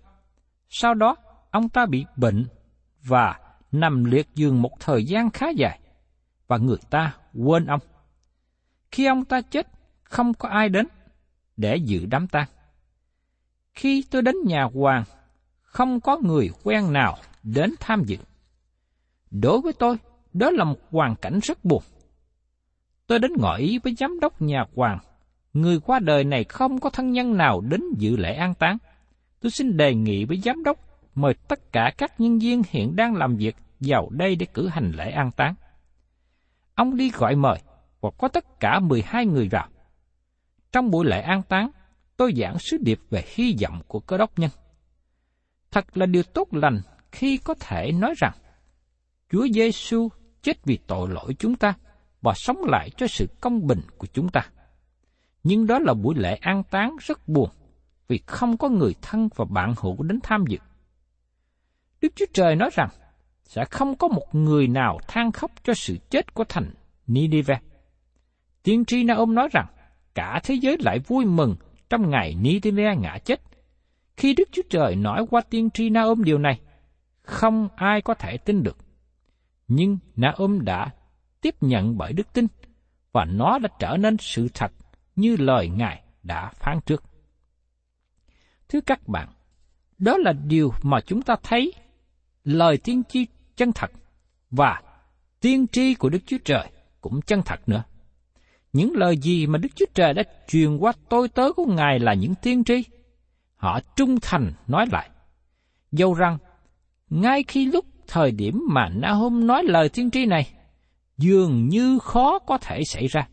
Sau 0.69 0.95
đó, 0.95 1.17
ông 1.51 1.69
ta 1.69 1.87
bị 1.87 2.05
bệnh 2.17 2.47
và 3.03 3.39
nằm 3.73 4.05
liệt 4.05 4.29
giường 4.35 4.63
một 4.63 4.81
thời 4.81 5.05
gian 5.05 5.31
khá 5.31 5.49
dài, 5.49 5.81
và 6.47 6.57
người 6.57 6.79
ta 6.91 7.17
quên 7.35 7.67
ông. 7.67 7.81
Khi 8.93 9.07
ông 9.07 9.25
ta 9.25 9.41
chết, 9.41 9.67
không 10.03 10.35
có 10.35 10.49
ai 10.49 10.69
đến 10.69 10.87
để 11.57 11.77
dự 11.77 12.07
đám 12.07 12.29
tang. 12.29 12.49
Khi 13.75 14.05
tôi 14.11 14.23
đến 14.23 14.35
nhà 14.45 14.69
hoàng, 14.75 15.05
không 15.63 16.01
có 16.01 16.19
người 16.23 16.51
quen 16.65 16.93
nào 16.93 17.19
đến 17.43 17.75
tham 17.81 18.05
dự. 18.07 18.17
Đối 19.31 19.61
với 19.61 19.73
tôi, 19.73 19.97
đó 20.33 20.51
là 20.51 20.65
một 20.65 20.79
hoàn 20.91 21.17
cảnh 21.17 21.39
rất 21.43 21.65
buồn. 21.65 21.83
Tôi 23.07 23.19
đến 23.19 23.33
ngỏ 23.39 23.57
ý 23.57 23.79
với 23.79 23.95
giám 23.99 24.21
đốc 24.21 24.43
nhà 24.43 24.65
hoàng, 24.75 24.99
người 25.61 25.81
qua 25.81 25.99
đời 25.99 26.25
này 26.25 26.45
không 26.45 26.81
có 26.81 26.91
thân 26.91 27.13
nhân 27.13 27.37
nào 27.37 27.61
đến 27.61 27.83
dự 27.99 28.17
lễ 28.17 28.35
an 28.35 28.55
táng. 28.55 28.79
Tôi 29.41 29.51
xin 29.51 29.77
đề 29.77 29.95
nghị 29.95 30.25
với 30.25 30.41
giám 30.45 30.65
đốc 30.65 30.79
mời 31.15 31.35
tất 31.49 31.73
cả 31.73 31.93
các 31.99 32.21
nhân 32.21 32.39
viên 32.39 32.63
hiện 32.69 32.97
đang 32.97 33.15
làm 33.15 33.37
việc 33.37 33.57
vào 33.81 34.09
đây 34.11 34.37
để 34.37 34.47
cử 34.55 34.69
hành 34.69 34.93
lễ 34.97 35.11
an 35.11 35.31
táng. 35.37 35.55
Ông 36.75 36.97
đi 36.97 37.11
gọi 37.11 37.37
mời 37.37 37.59
và 38.01 38.11
có 38.19 38.29
tất 38.29 38.61
cả 38.61 38.81
12 38.81 39.27
người 39.27 39.49
vào. 39.49 39.69
Trong 40.73 40.91
buổi 40.91 41.07
lễ 41.07 41.21
an 41.21 41.43
táng, 41.49 41.71
tôi 42.17 42.33
giảng 42.37 42.59
sứ 42.59 42.77
điệp 42.81 43.01
về 43.11 43.25
hy 43.27 43.57
vọng 43.63 43.83
của 43.89 44.01
cơ 44.01 44.17
đốc 44.19 44.39
nhân. 44.39 44.51
Thật 45.71 45.97
là 45.97 46.07
điều 46.07 46.23
tốt 46.23 46.49
lành 46.53 46.81
khi 47.13 47.37
có 47.37 47.55
thể 47.61 47.93
nói 47.93 48.15
rằng 48.17 48.33
Chúa 49.31 49.47
Giêsu 49.55 50.09
chết 50.43 50.65
vì 50.65 50.79
tội 50.87 51.09
lỗi 51.09 51.35
chúng 51.39 51.57
ta 51.57 51.75
và 52.23 52.33
sống 52.37 52.65
lại 52.65 52.91
cho 52.97 53.07
sự 53.07 53.27
công 53.41 53.67
bình 53.67 53.81
của 53.99 54.07
chúng 54.13 54.29
ta. 54.29 54.41
Nhưng 55.43 55.67
đó 55.67 55.79
là 55.79 55.95
buổi 55.95 56.15
lễ 56.15 56.35
an 56.35 56.63
táng 56.71 56.97
rất 57.01 57.29
buồn 57.29 57.51
vì 58.09 58.21
không 58.27 58.57
có 58.57 58.69
người 58.69 58.95
thân 59.03 59.29
và 59.37 59.45
bạn 59.45 59.75
hữu 59.81 60.03
đến 60.03 60.21
tham 60.23 60.45
dự. 60.49 60.59
Đức 62.01 62.13
Chúa 62.17 62.27
Trời 62.33 62.57
nói 62.57 62.71
rằng 62.73 62.89
sẽ 63.45 63.65
không 63.65 63.97
có 63.97 64.09
một 64.09 64.35
người 64.35 64.69
nào 64.69 64.99
than 65.09 65.33
khóc 65.33 65.51
cho 65.65 65.75
sự 65.75 65.97
chết 66.11 66.35
của 66.35 66.45
thành 66.49 66.71
Ninive. 67.07 67.61
Tiên 68.63 68.85
tri 68.85 69.05
Naôm 69.05 69.35
nói 69.35 69.49
rằng 69.53 69.67
cả 70.15 70.41
thế 70.45 70.55
giới 70.55 70.77
lại 70.81 70.99
vui 70.99 71.25
mừng 71.25 71.57
trong 71.91 72.11
ngày 72.11 72.35
Ninive 72.35 72.97
ngã 72.97 73.19
chết. 73.25 73.41
Khi 74.17 74.35
Đức 74.35 74.49
Chúa 74.53 74.63
Trời 74.71 74.97
nói 74.97 75.27
qua 75.31 75.41
tiên 75.41 75.71
tri 75.71 75.91
Naôm 75.91 76.25
điều 76.25 76.39
này, 76.39 76.61
không 77.23 77.69
ai 77.77 78.03
có 78.03 78.15
thể 78.15 78.37
tin 78.37 78.63
được. 78.63 78.77
Nhưng 79.69 79.99
Naôm 80.17 80.65
đã 80.65 80.91
tiếp 81.41 81.55
nhận 81.61 81.99
bởi 81.99 82.13
đức 82.13 82.33
tin, 82.33 82.47
và 83.13 83.25
nó 83.25 83.59
đã 83.59 83.69
trở 83.79 83.97
nên 83.97 84.17
sự 84.21 84.49
thật 84.55 84.73
như 85.19 85.37
lời 85.37 85.69
Ngài 85.69 86.03
đã 86.23 86.51
phán 86.55 86.81
trước. 86.87 87.05
Thưa 88.69 88.81
các 88.81 89.09
bạn, 89.09 89.29
đó 89.99 90.17
là 90.17 90.33
điều 90.33 90.73
mà 90.83 91.01
chúng 91.01 91.23
ta 91.23 91.37
thấy 91.43 91.73
lời 92.45 92.79
tiên 92.79 93.03
tri 93.09 93.27
chân 93.57 93.73
thật 93.73 93.91
và 94.51 94.83
tiên 95.41 95.67
tri 95.67 95.95
của 95.95 96.09
Đức 96.09 96.19
Chúa 96.27 96.39
Trời 96.45 96.71
cũng 97.01 97.21
chân 97.21 97.43
thật 97.45 97.69
nữa. 97.69 97.85
Những 98.73 98.97
lời 98.97 99.17
gì 99.17 99.47
mà 99.47 99.59
Đức 99.59 99.69
Chúa 99.77 99.87
Trời 99.95 100.15
đã 100.15 100.23
truyền 100.49 100.77
qua 100.77 100.93
tôi 101.09 101.29
tớ 101.29 101.53
của 101.53 101.67
Ngài 101.67 101.99
là 101.99 102.15
những 102.15 102.35
tiên 102.43 102.65
tri. 102.65 102.85
Họ 103.57 103.81
trung 103.97 104.21
thành 104.23 104.53
nói 104.67 104.87
lại. 104.93 105.11
Dâu 105.93 106.15
rằng, 106.15 106.39
ngay 107.11 107.45
khi 107.49 107.67
lúc 107.67 107.85
thời 108.07 108.31
điểm 108.31 108.63
mà 108.71 108.89
Nahum 108.89 109.47
nói 109.47 109.65
lời 109.65 109.89
tiên 109.89 110.11
tri 110.11 110.27
này, 110.27 110.51
dường 111.19 111.69
như 111.69 111.99
khó 111.99 112.39
có 112.39 112.59
thể 112.59 112.85
xảy 112.85 113.07
ra, 113.07 113.29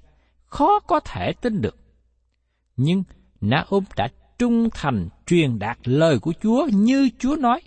khó 0.46 0.80
có 0.80 1.00
thể 1.00 1.34
tin 1.42 1.62
được. 1.62 1.78
Nhưng 2.78 3.04
Naum 3.42 3.84
đã 3.96 4.08
trung 4.40 4.70
thành 4.74 5.10
truyền 5.26 5.60
đạt 5.60 5.78
lời 5.84 6.20
của 6.20 6.34
Chúa 6.42 6.68
như 6.74 7.10
Chúa 7.20 7.36
nói. 7.36 7.62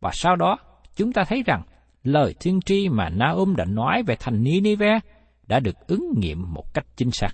Và 0.00 0.10
sau 0.14 0.36
đó, 0.36 0.58
chúng 0.96 1.12
ta 1.12 1.24
thấy 1.24 1.42
rằng 1.46 1.62
lời 2.02 2.34
thiên 2.40 2.60
tri 2.60 2.88
mà 2.88 3.08
Naum 3.08 3.56
đã 3.56 3.64
nói 3.64 4.02
về 4.02 4.16
thành 4.20 4.42
Ninive 4.42 5.00
đã 5.46 5.60
được 5.60 5.86
ứng 5.86 6.12
nghiệm 6.16 6.52
một 6.52 6.74
cách 6.74 6.86
chính 6.96 7.10
xác. 7.10 7.30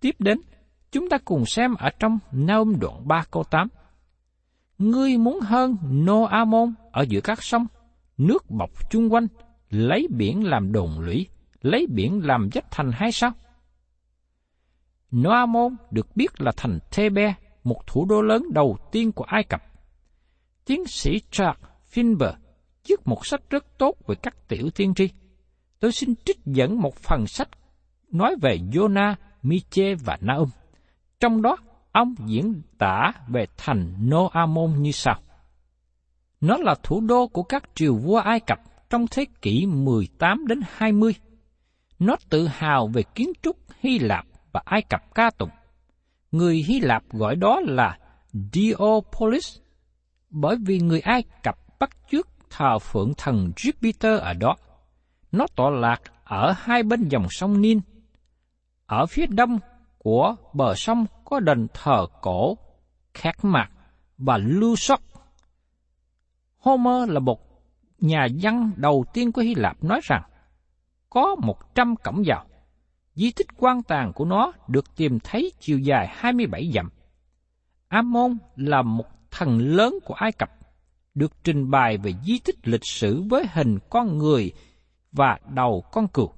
Tiếp 0.00 0.16
đến, 0.18 0.40
chúng 0.92 1.08
ta 1.08 1.18
cùng 1.24 1.46
xem 1.46 1.74
ở 1.74 1.90
trong 1.98 2.18
Naum 2.32 2.78
đoạn 2.80 3.08
3 3.08 3.24
câu 3.30 3.44
8. 3.44 3.68
Ngươi 4.78 5.18
muốn 5.18 5.40
hơn 5.40 5.76
Noahmon 6.06 6.74
ở 6.92 7.04
giữa 7.08 7.20
các 7.20 7.42
sông, 7.42 7.66
nước 8.18 8.50
bọc 8.50 8.90
chung 8.90 9.12
quanh, 9.12 9.26
lấy 9.70 10.08
biển 10.10 10.46
làm 10.46 10.72
đồn 10.72 11.00
lũy, 11.00 11.26
lấy 11.62 11.86
biển 11.86 12.26
làm 12.26 12.48
dách 12.52 12.70
thành 12.70 12.90
hay 12.92 13.12
sao? 13.12 13.32
Noamon 15.16 15.76
được 15.90 16.16
biết 16.16 16.40
là 16.40 16.52
thành 16.56 16.78
Thebe, 16.90 17.34
một 17.64 17.86
thủ 17.86 18.04
đô 18.04 18.22
lớn 18.22 18.42
đầu 18.52 18.76
tiên 18.92 19.12
của 19.12 19.24
Ai 19.24 19.44
Cập. 19.44 19.62
Tiến 20.64 20.86
sĩ 20.86 21.20
Charles 21.30 21.62
Finber 21.92 22.32
viết 22.88 23.00
một 23.04 23.26
sách 23.26 23.40
rất 23.50 23.78
tốt 23.78 23.94
về 24.06 24.14
các 24.14 24.48
tiểu 24.48 24.70
tiên 24.70 24.94
tri. 24.94 25.08
Tôi 25.80 25.92
xin 25.92 26.14
trích 26.24 26.38
dẫn 26.44 26.80
một 26.80 26.94
phần 26.96 27.26
sách 27.26 27.48
nói 28.10 28.36
về 28.40 28.58
Jonah, 28.72 29.14
Miche 29.42 29.94
và 29.94 30.18
Naum. 30.20 30.48
Trong 31.20 31.42
đó, 31.42 31.56
ông 31.92 32.14
diễn 32.26 32.62
tả 32.78 33.12
về 33.28 33.46
thành 33.56 34.10
Noamon 34.10 34.82
như 34.82 34.92
sau. 34.92 35.20
Nó 36.40 36.56
là 36.56 36.74
thủ 36.82 37.00
đô 37.00 37.26
của 37.26 37.42
các 37.42 37.62
triều 37.74 37.96
vua 37.96 38.18
Ai 38.18 38.40
Cập 38.40 38.58
trong 38.90 39.06
thế 39.10 39.24
kỷ 39.42 39.66
18 39.66 40.46
đến 40.46 40.60
20. 40.68 41.14
Nó 42.00 42.16
tự 42.30 42.46
hào 42.46 42.86
về 42.86 43.02
kiến 43.02 43.32
trúc 43.42 43.56
Hy 43.80 43.98
Lạp 43.98 44.26
và 44.52 44.62
Ai 44.64 44.82
Cập 44.82 45.14
ca 45.14 45.30
tụng. 45.30 45.50
Người 46.32 46.64
Hy 46.66 46.80
Lạp 46.80 47.02
gọi 47.10 47.36
đó 47.36 47.60
là 47.64 47.98
Diopolis, 48.52 49.58
bởi 50.30 50.56
vì 50.60 50.78
người 50.80 51.00
Ai 51.00 51.22
Cập 51.42 51.78
bắt 51.78 51.90
chước 52.10 52.28
thờ 52.50 52.78
phượng 52.78 53.12
thần 53.16 53.52
Jupiter 53.56 54.18
ở 54.18 54.34
đó. 54.34 54.56
Nó 55.32 55.46
tọa 55.56 55.70
lạc 55.70 56.02
ở 56.24 56.54
hai 56.56 56.82
bên 56.82 57.08
dòng 57.08 57.26
sông 57.30 57.60
Nin. 57.60 57.80
Ở 58.86 59.06
phía 59.06 59.26
đông 59.26 59.58
của 59.98 60.36
bờ 60.52 60.74
sông 60.74 61.06
có 61.24 61.40
đền 61.40 61.66
thờ 61.74 62.06
cổ 62.22 62.58
Khát 63.14 63.44
Mạc 63.44 63.70
và 64.18 64.38
Lusok. 64.38 65.00
Homer 66.58 67.08
là 67.10 67.20
một 67.20 67.40
nhà 67.98 68.26
văn 68.42 68.70
đầu 68.76 69.04
tiên 69.12 69.32
của 69.32 69.42
Hy 69.42 69.54
Lạp 69.54 69.84
nói 69.84 70.00
rằng 70.02 70.22
có 71.10 71.34
một 71.34 71.74
trăm 71.74 71.96
cổng 71.96 72.22
vào. 72.26 72.46
Di 73.14 73.32
tích 73.32 73.46
quan 73.56 73.82
tàng 73.82 74.12
của 74.12 74.24
nó 74.24 74.52
được 74.68 74.96
tìm 74.96 75.18
thấy 75.24 75.52
chiều 75.60 75.78
dài 75.78 76.08
27 76.10 76.70
dặm. 76.74 76.90
Amon 77.88 78.38
là 78.56 78.82
một 78.82 79.06
thần 79.30 79.58
lớn 79.58 79.98
của 80.04 80.14
Ai 80.14 80.32
Cập, 80.32 80.50
được 81.14 81.32
trình 81.44 81.70
bày 81.70 81.96
về 81.96 82.12
di 82.24 82.38
tích 82.38 82.68
lịch 82.68 82.84
sử 82.84 83.22
với 83.22 83.44
hình 83.52 83.78
con 83.90 84.18
người 84.18 84.52
và 85.12 85.38
đầu 85.54 85.84
con 85.92 86.08
cừu. 86.08 86.32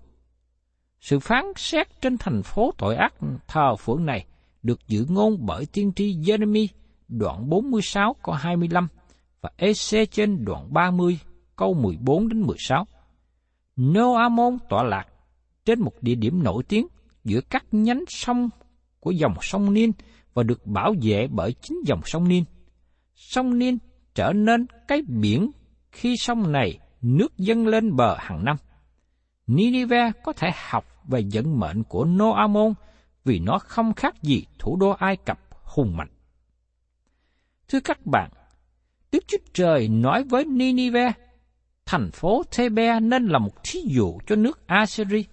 Sự 1.01 1.19
phán 1.19 1.45
xét 1.57 2.01
trên 2.01 2.19
thành 2.19 2.43
phố 2.43 2.71
tội 2.79 2.97
ác 2.97 3.15
thờ 3.49 3.77
phượng 3.77 4.07
này 4.07 4.27
được 4.63 4.89
dự 4.89 5.07
ngôn 5.09 5.47
bởi 5.47 5.67
tiên 5.73 5.93
tri 5.97 6.17
Jeremy 6.17 6.67
đoạn 7.09 7.49
46 7.49 8.17
câu 8.23 8.35
25 8.35 8.89
và 9.41 9.51
EC 9.57 10.11
trên 10.11 10.45
đoạn 10.45 10.73
30 10.73 11.19
câu 11.57 11.75
14 11.75 12.29
đến 12.29 12.43
16. 12.43 12.87
Noamon 13.81 14.59
tọa 14.69 14.83
lạc 14.83 15.09
trên 15.65 15.81
một 15.81 15.93
địa 16.01 16.15
điểm 16.15 16.43
nổi 16.43 16.63
tiếng 16.69 16.87
giữa 17.25 17.41
các 17.41 17.65
nhánh 17.73 18.05
sông 18.09 18.49
của 19.01 19.11
dòng 19.11 19.35
sông 19.41 19.73
Nin 19.73 19.93
và 20.35 20.43
được 20.43 20.67
bảo 20.67 20.95
vệ 21.03 21.27
bởi 21.31 21.55
chính 21.63 21.79
dòng 21.87 22.01
sông 22.05 22.29
Nin. 22.29 22.45
Sông 23.15 23.59
Nin 23.59 23.79
trở 24.15 24.33
nên 24.33 24.67
cái 24.89 25.03
biển 25.03 25.51
khi 25.93 26.17
sông 26.17 26.53
này 26.53 26.79
nước 27.03 27.37
dâng 27.37 27.67
lên 27.67 27.97
bờ 27.97 28.17
hàng 28.19 28.45
năm. 28.45 28.57
Ninive 29.47 30.13
có 30.25 30.33
thể 30.33 30.51
học 30.71 30.85
về 31.09 31.25
vận 31.33 31.61
mệnh 31.61 31.83
của 31.85 32.05
Noamon 32.05 32.75
vì 33.25 33.39
nó 33.39 33.59
không 33.59 33.95
khác 33.95 34.23
gì 34.23 34.47
thủ 34.59 34.77
đô 34.77 34.91
Ai 34.91 35.17
Cập 35.17 35.39
hùng 35.63 35.97
mạnh. 35.97 36.11
Thưa 37.69 37.81
các 37.81 38.07
bạn, 38.07 38.31
Đức 39.13 39.25
Chúa 39.27 39.39
Trời 39.55 39.89
nói 39.89 40.25
với 40.25 40.45
Ninive 40.45 41.13
thành 41.87 42.11
phố 42.11 42.43
Thebe 42.51 43.01
nên 43.01 43.27
là 43.27 43.39
một 43.39 43.65
thí 43.65 43.81
dụ 43.87 44.19
cho 44.27 44.37
nước 44.37 44.67
Assyri. 44.67 45.25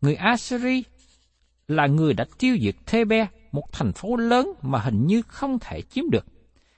Người 0.00 0.14
Assyri 0.14 0.84
là 1.68 1.86
người 1.86 2.14
đã 2.14 2.24
tiêu 2.38 2.56
diệt 2.60 2.74
Thebe, 2.86 3.26
một 3.52 3.72
thành 3.72 3.92
phố 3.92 4.16
lớn 4.16 4.52
mà 4.62 4.78
hình 4.78 5.06
như 5.06 5.22
không 5.22 5.58
thể 5.58 5.82
chiếm 5.82 6.10
được. 6.10 6.26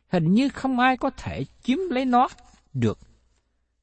Hình 0.09 0.35
như 0.35 0.49
không 0.49 0.79
ai 0.79 0.97
có 0.97 1.11
thể 1.11 1.45
chiếm 1.63 1.79
lấy 1.91 2.05
nó 2.05 2.29
được. 2.75 2.99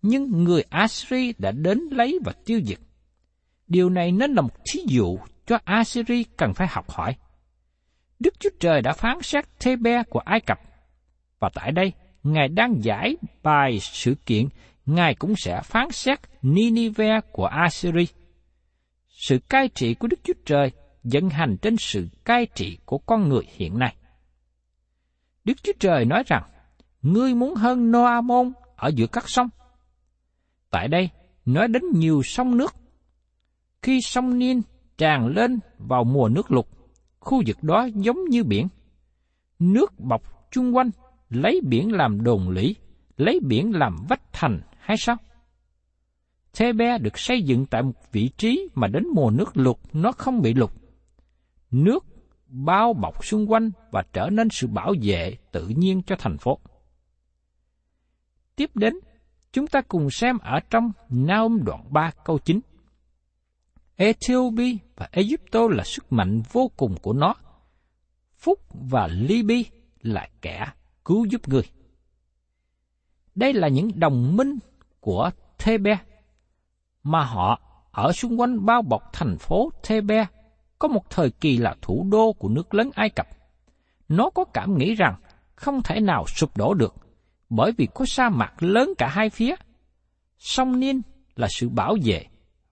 Nhưng 0.01 0.43
người 0.43 0.63
Assyri 0.69 1.33
đã 1.37 1.51
đến 1.51 1.81
lấy 1.91 2.19
và 2.25 2.33
tiêu 2.45 2.61
diệt. 2.65 2.79
Điều 3.67 3.89
này 3.89 4.11
nên 4.11 4.33
là 4.33 4.41
một 4.41 4.53
thí 4.71 4.79
dụ 4.87 5.17
cho 5.47 5.57
Assyri 5.63 6.23
cần 6.23 6.53
phải 6.53 6.67
học 6.67 6.89
hỏi. 6.89 7.15
Đức 8.19 8.39
Chúa 8.39 8.49
Trời 8.59 8.81
đã 8.81 8.93
phán 8.93 9.21
xét 9.21 9.59
Thebe 9.59 10.03
của 10.03 10.19
Ai 10.19 10.39
Cập. 10.39 10.59
Và 11.39 11.49
tại 11.53 11.71
đây, 11.71 11.93
Ngài 12.23 12.47
đang 12.47 12.83
giải 12.83 13.15
bài 13.43 13.79
sự 13.79 14.15
kiện 14.25 14.47
Ngài 14.85 15.15
cũng 15.15 15.33
sẽ 15.35 15.61
phán 15.63 15.91
xét 15.91 16.19
Ninive 16.41 17.19
của 17.31 17.45
Assyri. 17.45 18.07
Sự 19.09 19.39
cai 19.49 19.69
trị 19.69 19.93
của 19.93 20.07
Đức 20.07 20.19
Chúa 20.23 20.33
Trời 20.45 20.71
dẫn 21.03 21.29
hành 21.29 21.57
trên 21.61 21.77
sự 21.77 22.07
cai 22.25 22.47
trị 22.55 22.77
của 22.85 22.97
con 22.97 23.29
người 23.29 23.43
hiện 23.55 23.79
nay. 23.79 23.95
Đức 25.43 25.63
Chúa 25.63 25.71
Trời 25.79 26.05
nói 26.05 26.23
rằng, 26.27 26.43
ngươi 27.01 27.35
muốn 27.35 27.55
hơn 27.55 27.91
Noamon 27.91 28.51
ở 28.75 28.91
giữa 28.95 29.07
các 29.07 29.29
sông. 29.29 29.49
Tại 30.69 30.87
đây, 30.87 31.09
nói 31.45 31.67
đến 31.67 31.83
nhiều 31.93 32.21
sông 32.23 32.57
nước. 32.57 32.75
Khi 33.81 34.01
sông 34.01 34.39
Nin 34.39 34.61
tràn 34.97 35.27
lên 35.27 35.59
vào 35.77 36.03
mùa 36.03 36.29
nước 36.29 36.51
lụt, 36.51 36.65
khu 37.19 37.43
vực 37.47 37.63
đó 37.63 37.87
giống 37.95 38.25
như 38.29 38.43
biển. 38.43 38.67
Nước 39.59 39.99
bọc 39.99 40.51
chung 40.51 40.75
quanh, 40.75 40.89
lấy 41.29 41.61
biển 41.63 41.91
làm 41.91 42.23
đồn 42.23 42.49
lũy, 42.49 42.75
lấy 43.17 43.39
biển 43.47 43.71
làm 43.75 43.95
vách 44.09 44.33
thành 44.33 44.61
hay 44.85 44.97
sao? 44.97 45.15
Thebe 46.53 46.97
được 46.97 47.19
xây 47.19 47.41
dựng 47.41 47.65
tại 47.65 47.83
một 47.83 48.11
vị 48.11 48.29
trí 48.37 48.69
mà 48.75 48.87
đến 48.87 49.03
mùa 49.13 49.29
nước 49.29 49.57
lụt 49.57 49.77
nó 49.93 50.11
không 50.11 50.41
bị 50.41 50.53
lụt. 50.53 50.71
Nước 51.71 52.05
bao 52.47 52.93
bọc 52.93 53.25
xung 53.25 53.51
quanh 53.51 53.71
và 53.91 54.03
trở 54.13 54.29
nên 54.29 54.49
sự 54.49 54.67
bảo 54.67 54.93
vệ 55.01 55.37
tự 55.51 55.67
nhiên 55.67 56.01
cho 56.01 56.15
thành 56.19 56.37
phố. 56.37 56.59
Tiếp 58.55 58.69
đến, 58.75 58.93
chúng 59.51 59.67
ta 59.67 59.81
cùng 59.81 60.09
xem 60.09 60.37
ở 60.37 60.59
trong 60.69 60.91
Naum 61.09 61.63
đoạn 61.63 61.93
3 61.93 62.11
câu 62.25 62.39
9. 62.39 62.59
Ethiopia 63.95 64.77
và 64.95 65.09
Egypto 65.11 65.67
là 65.69 65.83
sức 65.83 66.13
mạnh 66.13 66.41
vô 66.51 66.71
cùng 66.77 66.95
của 67.01 67.13
nó. 67.13 67.35
Phúc 68.37 68.59
và 68.89 69.07
Libya 69.07 69.69
là 70.01 70.29
kẻ 70.41 70.65
cứu 71.05 71.25
giúp 71.25 71.47
người. 71.47 71.63
Đây 73.35 73.53
là 73.53 73.67
những 73.67 73.99
đồng 73.99 74.37
minh 74.37 74.59
của 75.05 75.31
Thebe, 75.57 75.97
mà 77.03 77.23
họ 77.23 77.59
ở 77.91 78.11
xung 78.11 78.39
quanh 78.39 78.65
bao 78.65 78.81
bọc 78.81 79.13
thành 79.13 79.37
phố 79.37 79.69
Thebe 79.83 80.25
có 80.79 80.87
một 80.87 81.09
thời 81.09 81.29
kỳ 81.29 81.57
là 81.57 81.75
thủ 81.81 82.07
đô 82.11 82.33
của 82.33 82.49
nước 82.49 82.73
lớn 82.73 82.89
Ai 82.95 83.09
Cập. 83.09 83.27
Nó 84.09 84.29
có 84.29 84.45
cảm 84.53 84.77
nghĩ 84.77 84.95
rằng 84.95 85.15
không 85.55 85.81
thể 85.83 85.99
nào 85.99 86.25
sụp 86.27 86.57
đổ 86.57 86.73
được, 86.73 86.95
bởi 87.49 87.71
vì 87.77 87.87
có 87.93 88.05
sa 88.05 88.29
mạc 88.29 88.63
lớn 88.63 88.93
cả 88.97 89.07
hai 89.07 89.29
phía. 89.29 89.55
Sông 90.37 90.79
Niên 90.79 91.01
là 91.35 91.47
sự 91.49 91.69
bảo 91.69 91.95
vệ, 92.03 92.25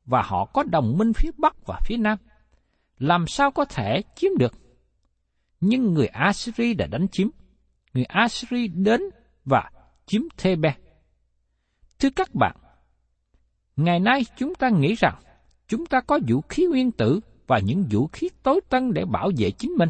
và 0.05 0.21
họ 0.21 0.45
có 0.45 0.63
đồng 0.63 0.97
minh 0.97 1.13
phía 1.13 1.31
Bắc 1.37 1.65
và 1.65 1.79
phía 1.85 1.97
Nam. 1.97 2.17
Làm 2.97 3.27
sao 3.27 3.51
có 3.51 3.65
thể 3.65 4.01
chiếm 4.15 4.31
được? 4.39 4.53
Nhưng 5.61 5.93
người 5.93 6.07
Assyri 6.07 6.73
đã 6.73 6.87
đánh 6.87 7.07
chiếm. 7.07 7.27
Người 7.93 8.05
Assyri 8.05 8.67
đến 8.67 9.01
và 9.45 9.69
chiếm 10.05 10.21
Thebe. 10.37 10.73
Thưa 12.03 12.09
các 12.09 12.35
bạn, 12.35 12.55
ngày 13.75 13.99
nay 13.99 14.25
chúng 14.37 14.55
ta 14.55 14.69
nghĩ 14.69 14.95
rằng 14.95 15.15
chúng 15.67 15.85
ta 15.85 16.01
có 16.01 16.19
vũ 16.27 16.41
khí 16.41 16.65
nguyên 16.65 16.91
tử 16.91 17.19
và 17.47 17.59
những 17.59 17.85
vũ 17.91 18.07
khí 18.07 18.29
tối 18.43 18.59
tân 18.69 18.93
để 18.93 19.05
bảo 19.05 19.31
vệ 19.37 19.51
chính 19.51 19.71
mình. 19.71 19.89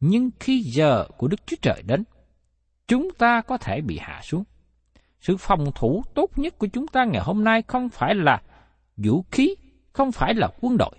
Nhưng 0.00 0.30
khi 0.40 0.60
giờ 0.60 1.06
của 1.18 1.28
Đức 1.28 1.46
Chúa 1.46 1.56
Trời 1.62 1.82
đến, 1.86 2.04
chúng 2.88 3.10
ta 3.18 3.40
có 3.40 3.56
thể 3.56 3.80
bị 3.80 3.98
hạ 4.00 4.20
xuống. 4.22 4.44
Sự 5.20 5.36
phòng 5.36 5.72
thủ 5.74 6.02
tốt 6.14 6.38
nhất 6.38 6.58
của 6.58 6.66
chúng 6.66 6.86
ta 6.86 7.04
ngày 7.04 7.22
hôm 7.22 7.44
nay 7.44 7.62
không 7.62 7.88
phải 7.88 8.14
là 8.14 8.42
vũ 8.96 9.24
khí, 9.30 9.54
không 9.92 10.12
phải 10.12 10.34
là 10.34 10.48
quân 10.60 10.76
đội. 10.76 10.98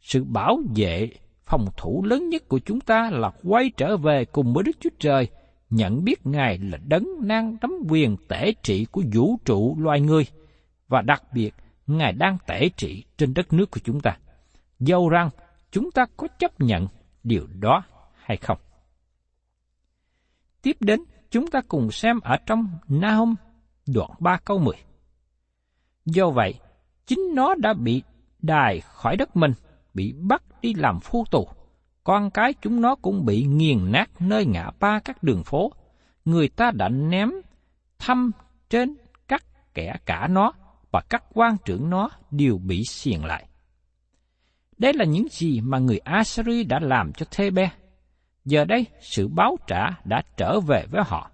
Sự 0.00 0.24
bảo 0.24 0.58
vệ 0.76 1.10
phòng 1.44 1.66
thủ 1.76 2.04
lớn 2.04 2.28
nhất 2.28 2.48
của 2.48 2.58
chúng 2.58 2.80
ta 2.80 3.10
là 3.10 3.32
quay 3.42 3.70
trở 3.76 3.96
về 3.96 4.24
cùng 4.24 4.54
với 4.54 4.64
Đức 4.64 4.76
Chúa 4.80 4.90
Trời, 4.98 5.28
nhận 5.74 6.04
biết 6.04 6.26
Ngài 6.26 6.58
là 6.58 6.78
đấng 6.86 7.08
năng 7.20 7.56
nắm 7.60 7.72
quyền 7.88 8.16
tể 8.28 8.52
trị 8.62 8.84
của 8.84 9.02
vũ 9.14 9.36
trụ 9.44 9.76
loài 9.80 10.00
người, 10.00 10.26
và 10.88 11.02
đặc 11.02 11.22
biệt 11.32 11.54
Ngài 11.86 12.12
đang 12.12 12.38
tể 12.46 12.68
trị 12.76 13.04
trên 13.16 13.34
đất 13.34 13.52
nước 13.52 13.70
của 13.70 13.80
chúng 13.84 14.00
ta. 14.00 14.18
Dâu 14.78 15.08
rằng 15.08 15.30
chúng 15.70 15.90
ta 15.90 16.06
có 16.16 16.28
chấp 16.38 16.60
nhận 16.60 16.86
điều 17.22 17.46
đó 17.60 17.84
hay 18.14 18.36
không. 18.36 18.58
Tiếp 20.62 20.76
đến, 20.80 21.00
chúng 21.30 21.50
ta 21.50 21.60
cùng 21.68 21.90
xem 21.90 22.20
ở 22.20 22.36
trong 22.46 22.66
Nahum 22.88 23.34
đoạn 23.86 24.10
3 24.20 24.38
câu 24.44 24.58
10. 24.58 24.76
Do 26.04 26.30
vậy, 26.30 26.54
chính 27.06 27.20
nó 27.34 27.54
đã 27.54 27.74
bị 27.74 28.02
đài 28.38 28.80
khỏi 28.80 29.16
đất 29.16 29.36
mình, 29.36 29.52
bị 29.94 30.12
bắt 30.12 30.42
đi 30.62 30.74
làm 30.74 31.00
phu 31.00 31.24
tù. 31.30 31.48
Con 32.04 32.30
cái 32.30 32.54
chúng 32.62 32.80
nó 32.80 32.94
cũng 32.94 33.24
bị 33.24 33.44
nghiền 33.44 33.92
nát 33.92 34.10
nơi 34.20 34.46
ngã 34.46 34.70
ba 34.80 35.00
các 35.04 35.22
đường 35.22 35.44
phố. 35.44 35.72
Người 36.24 36.48
ta 36.48 36.70
đã 36.70 36.88
ném 36.88 37.30
thăm 37.98 38.30
trên 38.70 38.94
các 39.28 39.44
kẻ 39.74 39.94
cả 40.06 40.28
nó 40.30 40.52
và 40.90 41.00
các 41.08 41.24
quan 41.34 41.56
trưởng 41.64 41.90
nó 41.90 42.10
đều 42.30 42.58
bị 42.58 42.82
xiềng 42.88 43.24
lại. 43.24 43.46
Đây 44.78 44.92
là 44.92 45.04
những 45.04 45.26
gì 45.30 45.60
mà 45.60 45.78
người 45.78 45.98
Assyri 45.98 46.64
đã 46.64 46.78
làm 46.82 47.12
cho 47.12 47.26
Thebe. 47.30 47.70
Giờ 48.44 48.64
đây, 48.64 48.86
sự 49.00 49.28
báo 49.28 49.56
trả 49.66 49.90
đã 50.04 50.22
trở 50.36 50.60
về 50.60 50.86
với 50.90 51.02
họ. 51.06 51.30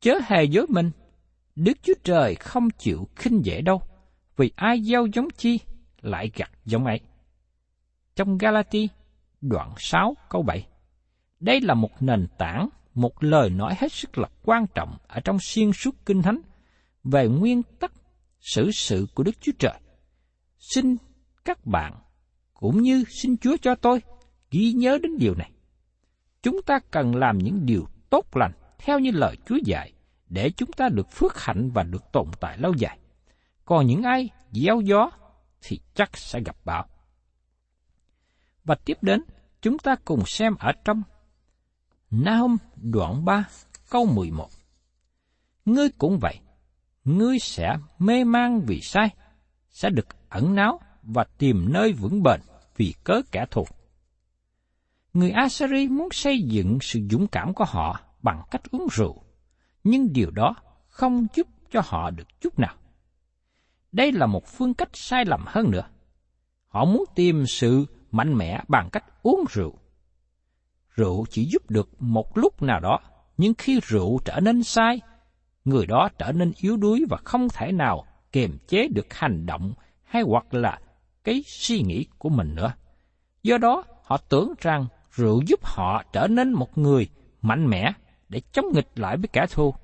Chớ 0.00 0.14
hề 0.26 0.44
dối 0.44 0.66
mình, 0.68 0.90
Đức 1.56 1.78
Chúa 1.82 1.94
Trời 2.04 2.34
không 2.34 2.70
chịu 2.70 3.08
khinh 3.16 3.44
dễ 3.44 3.60
đâu, 3.60 3.82
vì 4.36 4.52
ai 4.56 4.82
gieo 4.82 5.06
giống 5.06 5.28
chi 5.36 5.60
lại 6.00 6.30
gặt 6.34 6.50
giống 6.64 6.84
ấy. 6.84 7.00
Trong 8.16 8.38
Galati, 8.38 8.88
đoạn 9.44 9.74
6 9.78 10.16
câu 10.28 10.42
7. 10.42 10.66
Đây 11.40 11.60
là 11.60 11.74
một 11.74 12.02
nền 12.02 12.26
tảng, 12.38 12.68
một 12.94 13.24
lời 13.24 13.50
nói 13.50 13.74
hết 13.78 13.92
sức 13.92 14.18
là 14.18 14.28
quan 14.44 14.66
trọng 14.74 14.96
ở 15.08 15.20
trong 15.20 15.38
xuyên 15.40 15.72
suốt 15.72 16.06
kinh 16.06 16.22
thánh 16.22 16.40
về 17.04 17.28
nguyên 17.28 17.62
tắc 17.62 17.92
xử 18.40 18.70
sự 18.70 19.06
của 19.14 19.22
Đức 19.22 19.40
Chúa 19.40 19.52
Trời. 19.58 19.80
Xin 20.58 20.96
các 21.44 21.66
bạn 21.66 21.94
cũng 22.54 22.82
như 22.82 23.04
xin 23.08 23.36
Chúa 23.36 23.56
cho 23.62 23.74
tôi 23.74 24.02
ghi 24.50 24.72
nhớ 24.72 24.98
đến 25.02 25.18
điều 25.18 25.34
này. 25.34 25.50
Chúng 26.42 26.62
ta 26.62 26.78
cần 26.90 27.16
làm 27.16 27.38
những 27.38 27.66
điều 27.66 27.86
tốt 28.10 28.36
lành 28.36 28.52
theo 28.78 28.98
như 28.98 29.10
lời 29.10 29.36
Chúa 29.46 29.58
dạy 29.64 29.92
để 30.28 30.50
chúng 30.50 30.72
ta 30.72 30.88
được 30.88 31.10
phước 31.10 31.40
hạnh 31.40 31.70
và 31.70 31.82
được 31.82 32.12
tồn 32.12 32.26
tại 32.40 32.58
lâu 32.58 32.72
dài. 32.74 32.98
Còn 33.64 33.86
những 33.86 34.02
ai 34.02 34.30
gieo 34.52 34.80
gió 34.80 35.10
thì 35.62 35.80
chắc 35.94 36.16
sẽ 36.16 36.40
gặp 36.40 36.56
bão. 36.64 36.86
Và 38.64 38.74
tiếp 38.74 38.98
đến, 39.02 39.22
chúng 39.62 39.78
ta 39.78 39.96
cùng 40.04 40.22
xem 40.26 40.54
ở 40.58 40.72
trong 40.84 41.02
Nahum 42.10 42.56
đoạn 42.76 43.24
3 43.24 43.44
câu 43.90 44.06
11. 44.06 44.48
Ngươi 45.64 45.88
cũng 45.98 46.18
vậy, 46.18 46.40
ngươi 47.04 47.38
sẽ 47.38 47.76
mê 47.98 48.24
mang 48.24 48.60
vì 48.60 48.80
sai, 48.80 49.08
sẽ 49.70 49.90
được 49.90 50.06
ẩn 50.28 50.54
náu 50.54 50.80
và 51.02 51.24
tìm 51.38 51.72
nơi 51.72 51.92
vững 51.92 52.22
bền 52.22 52.40
vì 52.76 52.94
cớ 53.04 53.20
kẻ 53.32 53.46
thù. 53.50 53.66
Người 55.14 55.30
Assyri 55.30 55.88
muốn 55.88 56.08
xây 56.12 56.42
dựng 56.42 56.78
sự 56.80 57.00
dũng 57.10 57.26
cảm 57.26 57.54
của 57.54 57.64
họ 57.64 58.00
bằng 58.22 58.42
cách 58.50 58.62
uống 58.70 58.86
rượu, 58.92 59.22
nhưng 59.84 60.12
điều 60.12 60.30
đó 60.30 60.56
không 60.88 61.26
giúp 61.34 61.46
cho 61.70 61.80
họ 61.84 62.10
được 62.10 62.40
chút 62.40 62.58
nào. 62.58 62.74
Đây 63.92 64.12
là 64.12 64.26
một 64.26 64.46
phương 64.46 64.74
cách 64.74 64.88
sai 64.92 65.24
lầm 65.24 65.44
hơn 65.46 65.70
nữa. 65.70 65.88
Họ 66.68 66.84
muốn 66.84 67.04
tìm 67.14 67.46
sự 67.46 67.86
mạnh 68.14 68.34
mẽ 68.34 68.60
bằng 68.68 68.90
cách 68.90 69.04
uống 69.22 69.44
rượu. 69.50 69.78
Rượu 70.90 71.26
chỉ 71.30 71.48
giúp 71.52 71.70
được 71.70 72.02
một 72.02 72.38
lúc 72.38 72.62
nào 72.62 72.80
đó, 72.80 72.98
nhưng 73.36 73.54
khi 73.58 73.80
rượu 73.80 74.18
trở 74.24 74.40
nên 74.40 74.62
sai, 74.62 75.00
người 75.64 75.86
đó 75.86 76.08
trở 76.18 76.32
nên 76.32 76.52
yếu 76.60 76.76
đuối 76.76 77.04
và 77.10 77.16
không 77.24 77.48
thể 77.48 77.72
nào 77.72 78.04
kiềm 78.32 78.58
chế 78.68 78.88
được 78.88 79.14
hành 79.14 79.46
động 79.46 79.74
hay 80.02 80.22
hoặc 80.22 80.54
là 80.54 80.78
cái 81.24 81.42
suy 81.46 81.82
nghĩ 81.82 82.06
của 82.18 82.28
mình 82.28 82.54
nữa. 82.54 82.72
Do 83.42 83.58
đó, 83.58 83.84
họ 84.04 84.16
tưởng 84.16 84.54
rằng 84.60 84.86
rượu 85.10 85.42
giúp 85.46 85.60
họ 85.64 86.02
trở 86.12 86.26
nên 86.26 86.52
một 86.52 86.78
người 86.78 87.08
mạnh 87.42 87.66
mẽ 87.66 87.92
để 88.28 88.40
chống 88.52 88.66
nghịch 88.72 88.88
lại 88.94 89.16
với 89.16 89.28
kẻ 89.32 89.46
thù. 89.50 89.74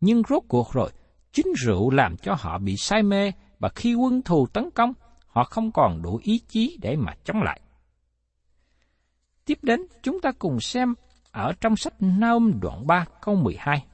Nhưng 0.00 0.22
rốt 0.28 0.42
cuộc 0.48 0.72
rồi, 0.72 0.90
chính 1.32 1.46
rượu 1.56 1.90
làm 1.90 2.16
cho 2.16 2.34
họ 2.38 2.58
bị 2.58 2.76
say 2.76 3.02
mê 3.02 3.32
và 3.58 3.68
khi 3.68 3.94
quân 3.94 4.22
thù 4.22 4.46
tấn 4.46 4.70
công, 4.70 4.92
họ 5.26 5.44
không 5.44 5.72
còn 5.72 6.02
đủ 6.02 6.20
ý 6.22 6.38
chí 6.48 6.78
để 6.82 6.96
mà 6.96 7.12
chống 7.24 7.42
lại. 7.42 7.60
Tiếp 9.44 9.58
đến, 9.62 9.80
chúng 10.02 10.20
ta 10.20 10.32
cùng 10.38 10.60
xem 10.60 10.94
ở 11.30 11.52
trong 11.60 11.76
sách 11.76 11.94
Naum 12.00 12.60
đoạn 12.60 12.86
3 12.86 13.04
câu 13.20 13.34
12. 13.34 13.84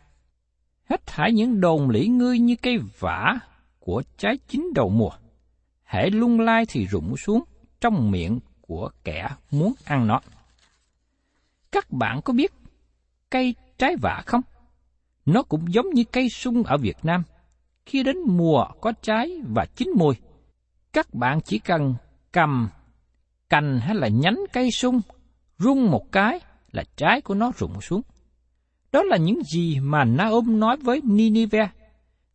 Hết 0.85 1.07
thải 1.07 1.33
những 1.33 1.61
đồn 1.61 1.91
lĩ 1.91 2.07
ngươi 2.07 2.39
như 2.39 2.57
cây 2.63 2.79
vả 2.99 3.39
của 3.79 4.03
trái 4.17 4.39
chín 4.49 4.67
đầu 4.75 4.89
mùa. 4.89 5.11
Hễ 5.85 6.11
lung 6.11 6.41
lai 6.41 6.65
thì 6.69 6.87
rụng 6.87 7.17
xuống 7.17 7.45
trong 7.81 8.11
miệng 8.11 8.41
của 8.61 8.91
kẻ 9.05 9.29
muốn 9.51 9.73
ăn 9.85 10.07
nó. 10.07 10.21
Các 11.73 11.91
bạn 11.91 12.21
có 12.23 12.33
biết 12.33 12.53
cây 13.31 13.55
trái 13.79 13.97
vả 14.03 14.23
không? 14.27 14.43
Nó 15.27 15.43
cũng 15.43 15.73
giống 15.73 15.91
như 15.91 16.05
cây 16.05 16.29
sung 16.29 16.63
ở 16.63 16.77
Việt 16.77 16.97
Nam. 17.03 17.23
Khi 17.87 18.03
đến 18.03 18.17
mùa 18.27 18.67
có 18.81 18.93
trái 19.03 19.41
và 19.55 19.67
chín 19.77 19.89
mùi, 19.97 20.15
các 20.93 21.15
bạn 21.15 21.41
chỉ 21.41 21.59
cần 21.59 21.95
cầm 22.33 22.69
cành 23.49 23.81
hay 23.81 23.95
là 23.95 24.09
nhánh 24.09 24.39
cây 24.53 24.71
sung, 24.71 25.01
rung 25.61 25.91
một 25.91 26.13
cái 26.13 26.41
là 26.73 26.85
trái 26.97 27.21
của 27.21 27.35
nó 27.35 27.53
rụng 27.59 27.81
xuống. 27.81 28.03
Đó 28.93 29.03
là 29.03 29.17
những 29.17 29.43
gì 29.53 29.81
mà 29.81 30.05
Naom 30.05 30.61
nói 30.61 30.77
với 30.77 31.01
Ninive. 31.05 31.71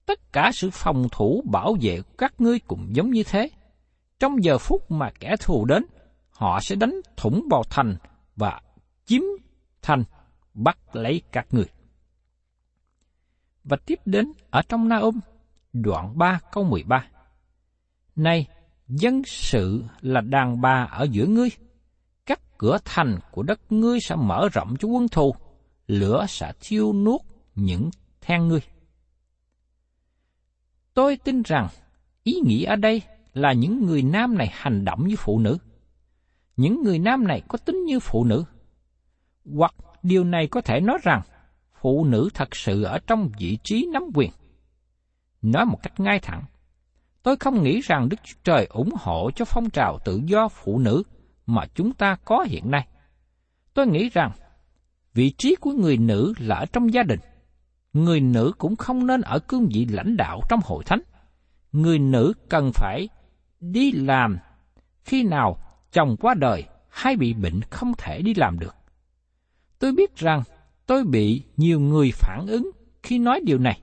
Tất 0.06 0.34
cả 0.34 0.52
sự 0.54 0.70
phòng 0.74 1.08
thủ 1.12 1.44
bảo 1.52 1.76
vệ 1.82 2.02
của 2.02 2.14
các 2.18 2.34
ngươi 2.42 2.60
cũng 2.60 2.96
giống 2.96 3.12
như 3.12 3.24
thế. 3.24 3.50
Trong 4.20 4.44
giờ 4.44 4.58
phút 4.58 4.92
mà 4.92 5.12
kẻ 5.20 5.36
thù 5.40 5.66
đến, 5.66 5.86
họ 6.30 6.60
sẽ 6.62 6.76
đánh 6.76 7.02
thủng 7.18 7.48
vào 7.50 7.64
thành 7.70 7.96
và 8.36 8.62
chiếm 9.06 9.22
thành, 9.82 10.04
bắt 10.54 10.96
lấy 10.96 11.22
các 11.32 11.48
người. 11.52 11.66
Và 13.64 13.78
tiếp 13.86 14.00
đến 14.06 14.32
ở 14.50 14.62
trong 14.70 14.90
Naom, 14.90 15.20
đoạn 15.74 16.18
3 16.18 16.40
câu 16.52 16.64
13. 16.64 17.08
Này, 18.16 18.48
dân 18.88 19.22
sự 19.26 19.84
là 20.02 20.22
đàn 20.22 20.62
bà 20.62 20.88
ở 20.92 21.08
giữa 21.12 21.26
ngươi. 21.26 21.50
Cửa 22.58 22.78
thành 22.86 23.20
của 23.32 23.44
đất 23.44 23.72
ngươi 23.72 24.00
sẽ 24.00 24.15
mở 24.15 24.50
rộng 24.54 24.76
cho 24.80 24.88
quân 24.88 25.08
thù, 25.08 25.36
lửa 25.88 26.26
sẽ 26.30 26.54
thiêu 26.62 26.94
nuốt 26.94 27.22
những 27.56 27.89
then 28.22 28.48
ngươi. 28.48 28.62
Tôi 30.94 31.18
tin 31.18 31.41
rằng 31.41 31.68
ý 32.24 32.34
nghĩa 32.46 32.65
ở 32.65 32.76
đây 32.76 33.02
là 33.34 33.54
những 33.54 33.86
người 33.86 34.02
nam 34.02 34.38
này 34.38 34.50
hành 34.52 34.86
động 34.86 35.08
như 35.08 35.15
phụ 35.18 35.39
nữ. 35.39 35.58
Những 36.58 36.84
người 36.84 37.00
nam 37.00 37.28
này 37.28 37.41
có 37.48 37.58
tính 37.58 37.86
như 37.86 38.00
phụ 38.00 38.24
nữ. 38.24 38.44
Hoặc 39.56 39.76
điều 40.04 40.24
này 40.24 40.48
có 40.48 40.62
thể 40.62 40.80
nói 40.80 40.98
rằng 41.04 41.22
phụ 41.82 42.06
nữ 42.06 42.30
thật 42.34 42.56
sự 42.56 42.84
ở 42.84 43.00
trong 43.08 43.30
vị 43.39 43.58
trí 43.63 43.88
nắm 43.94 44.04
quyền. 44.13 44.32
Nói 45.41 45.65
một 45.65 45.78
cách 45.84 46.00
ngay 46.00 46.20
thẳng, 46.20 46.44
tôi 47.24 47.36
không 47.36 47.63
nghĩ 47.63 47.82
rằng 47.82 48.10
Đức 48.10 48.18
Chúa 48.24 48.38
Trời 48.44 48.65
ủng 48.65 48.91
hộ 49.00 49.32
cho 49.36 49.46
phong 49.46 49.70
trào 49.70 50.00
tự 50.06 50.22
do 50.26 50.48
phụ 50.48 50.80
nữ 50.80 51.04
mà 51.46 51.66
chúng 51.76 51.94
ta 51.94 52.16
có 52.26 52.46
hiện 52.50 52.72
nay. 52.72 52.88
Tôi 53.74 53.88
nghĩ 53.88 54.10
rằng 54.10 54.32
vị 55.14 55.30
trí 55.38 55.56
của 55.56 55.72
người 55.72 55.98
nữ 55.98 56.34
là 56.40 56.56
ở 56.56 56.66
trong 56.66 56.94
gia 56.94 57.04
đình. 57.04 57.20
Người 57.94 58.20
nữ 58.20 58.52
cũng 58.58 58.76
không 58.76 59.08
nên 59.08 59.22
ở 59.22 59.40
cương 59.40 59.70
vị 59.74 59.86
lãnh 59.86 60.18
đạo 60.18 60.42
trong 60.50 60.60
hội 60.64 60.84
thánh. 60.84 61.02
Người 61.72 62.00
nữ 62.00 62.34
cần 62.50 62.72
phải 62.74 63.10
đi 63.60 63.92
làm 63.92 64.38
khi 65.04 65.24
nào 65.24 65.58
chồng 65.92 66.16
qua 66.20 66.34
đời 66.34 66.64
hay 66.90 67.16
bị 67.16 67.34
bệnh 67.34 67.62
không 67.62 67.94
thể 67.98 68.22
đi 68.22 68.34
làm 68.34 68.60
được. 68.60 68.76
Tôi 69.80 69.92
biết 69.92 70.16
rằng 70.16 70.44
tôi 70.86 71.04
bị 71.04 71.44
nhiều 71.58 71.80
người 71.80 72.12
phản 72.12 72.48
ứng 72.48 72.72
khi 73.04 73.20
nói 73.20 73.42
điều 73.44 73.58
này, 73.58 73.80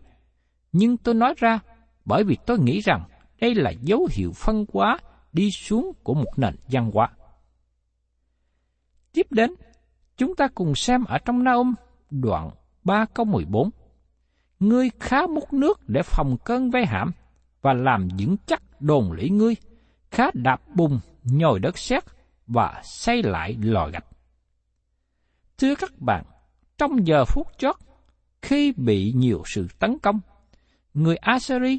nhưng 0.73 0.97
tôi 0.97 1.15
nói 1.15 1.35
ra 1.37 1.61
bởi 2.05 2.25
vì 2.25 2.37
tôi 2.47 2.59
nghĩ 2.59 2.81
rằng 2.81 3.05
đây 3.41 3.55
là 3.55 3.71
dấu 3.71 4.09
hiệu 4.11 4.33
phân 4.33 4.65
hóa 4.73 4.99
đi 5.33 5.51
xuống 5.51 5.93
của 6.03 6.15
một 6.15 6.39
nền 6.39 6.57
văn 6.69 6.91
hóa. 6.95 7.09
Tiếp 9.13 9.27
đến, 9.31 9.55
chúng 10.17 10.37
ta 10.37 10.49
cùng 10.55 10.75
xem 10.75 11.05
ở 11.05 11.19
trong 11.19 11.45
Naum 11.45 11.75
đoạn 12.11 12.51
3 12.85 13.07
câu 13.15 13.27
14. 13.27 13.71
ngươi 14.61 14.91
khá 15.01 15.27
múc 15.27 15.53
nước 15.53 15.81
để 15.89 16.03
phòng 16.03 16.37
cơn 16.45 16.71
vây 16.71 16.87
hãm, 16.87 17.13
và 17.63 17.73
làm 17.73 18.09
vững 18.19 18.37
chắc 18.47 18.63
đồn 18.81 19.13
lũy 19.13 19.31
ngươi, 19.31 19.55
khá 20.11 20.25
đạp 20.35 20.61
bùng 20.75 21.01
nhồi 21.25 21.59
đất 21.59 21.79
sét 21.79 22.05
và 22.47 22.81
xây 22.85 23.23
lại 23.23 23.57
lò 23.61 23.89
gạch. 23.93 24.07
Thưa 25.59 25.75
các 25.75 25.93
bạn, 25.99 26.25
trong 26.79 27.07
giờ 27.07 27.25
phút 27.25 27.47
chót, 27.59 27.77
khi 28.43 28.73
bị 28.77 29.13
nhiều 29.17 29.43
sự 29.47 29.69
tấn 29.79 29.99
công, 29.99 30.21
người 30.95 31.17
Assyri 31.17 31.79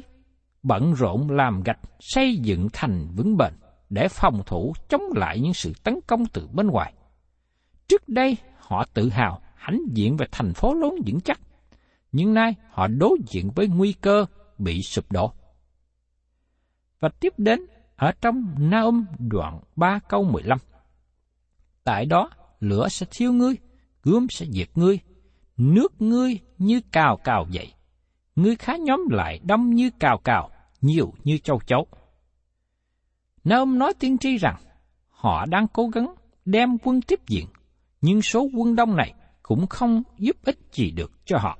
bận 0.62 0.94
rộn 0.94 1.30
làm 1.30 1.62
gạch 1.62 1.80
xây 2.00 2.36
dựng 2.36 2.68
thành 2.72 3.08
vững 3.16 3.36
bền 3.36 3.52
để 3.90 4.08
phòng 4.08 4.42
thủ 4.46 4.72
chống 4.88 5.02
lại 5.14 5.40
những 5.40 5.54
sự 5.54 5.72
tấn 5.82 5.98
công 6.06 6.26
từ 6.26 6.48
bên 6.52 6.66
ngoài. 6.66 6.94
Trước 7.94 8.08
đây 8.08 8.36
họ 8.58 8.84
tự 8.94 9.08
hào 9.08 9.40
hãnh 9.54 9.80
diện 9.92 10.16
về 10.16 10.26
thành 10.32 10.52
phố 10.54 10.74
lớn 10.74 10.94
vững 11.06 11.20
chắc, 11.20 11.40
nhưng 12.12 12.34
nay 12.34 12.54
họ 12.70 12.86
đối 12.86 13.18
diện 13.28 13.50
với 13.50 13.68
nguy 13.68 13.92
cơ 13.92 14.24
bị 14.58 14.82
sụp 14.82 15.12
đổ. 15.12 15.32
Và 17.00 17.08
tiếp 17.20 17.32
đến 17.38 17.60
ở 17.96 18.12
trong 18.20 18.54
Naum 18.58 19.04
đoạn 19.18 19.60
3 19.76 19.98
câu 20.08 20.24
15. 20.24 20.58
Tại 21.84 22.06
đó 22.06 22.30
lửa 22.60 22.88
sẽ 22.88 23.06
thiêu 23.10 23.32
ngươi, 23.32 23.54
gươm 24.02 24.26
sẽ 24.30 24.46
diệt 24.50 24.68
ngươi, 24.74 24.98
nước 25.56 26.02
ngươi 26.02 26.38
như 26.58 26.80
cào 26.92 27.16
cào 27.24 27.46
dậy. 27.50 27.72
Ngươi 28.36 28.56
khá 28.56 28.76
nhóm 28.76 29.08
lại 29.10 29.40
đông 29.44 29.74
như 29.74 29.90
cào 29.98 30.18
cào, 30.24 30.50
nhiều 30.80 31.12
như 31.24 31.38
châu 31.38 31.60
chấu. 31.66 31.86
Naum 33.44 33.78
nói 33.78 33.92
tiên 33.98 34.18
tri 34.18 34.36
rằng 34.36 34.56
họ 35.10 35.46
đang 35.46 35.66
cố 35.68 35.88
gắng 35.88 36.14
đem 36.44 36.78
quân 36.78 37.00
tiếp 37.02 37.20
diện, 37.28 37.46
nhưng 38.04 38.22
số 38.22 38.48
quân 38.54 38.76
đông 38.76 38.96
này 38.96 39.14
cũng 39.42 39.66
không 39.66 40.02
giúp 40.18 40.36
ích 40.44 40.58
gì 40.72 40.90
được 40.90 41.12
cho 41.24 41.38
họ. 41.38 41.58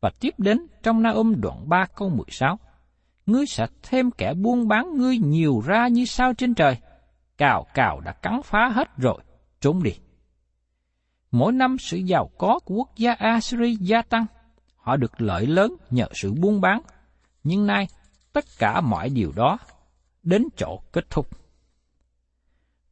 Và 0.00 0.10
tiếp 0.20 0.34
đến 0.38 0.66
trong 0.82 1.02
Naum 1.02 1.40
đoạn 1.40 1.68
3 1.68 1.86
câu 1.96 2.08
16, 2.08 2.58
ngươi 3.26 3.46
sẽ 3.46 3.66
thêm 3.82 4.10
kẻ 4.10 4.34
buôn 4.34 4.68
bán 4.68 4.96
ngươi 4.96 5.18
nhiều 5.18 5.62
ra 5.66 5.88
như 5.88 6.04
sao 6.04 6.34
trên 6.34 6.54
trời. 6.54 6.76
Cào 7.38 7.66
cào 7.74 8.00
đã 8.00 8.12
cắn 8.12 8.40
phá 8.44 8.68
hết 8.68 8.96
rồi, 8.96 9.22
trốn 9.60 9.82
đi. 9.82 9.92
Mỗi 11.30 11.52
năm 11.52 11.76
sự 11.78 11.96
giàu 11.96 12.30
có 12.38 12.60
của 12.64 12.74
quốc 12.74 12.96
gia 12.96 13.12
Assyria 13.12 13.76
gia 13.80 14.02
tăng, 14.02 14.26
họ 14.76 14.96
được 14.96 15.20
lợi 15.20 15.46
lớn 15.46 15.74
nhờ 15.90 16.06
sự 16.12 16.32
buôn 16.32 16.60
bán, 16.60 16.82
nhưng 17.44 17.66
nay 17.66 17.88
tất 18.32 18.44
cả 18.58 18.80
mọi 18.80 19.08
điều 19.08 19.32
đó 19.36 19.58
đến 20.22 20.44
chỗ 20.56 20.80
kết 20.92 21.10
thúc. 21.10 21.41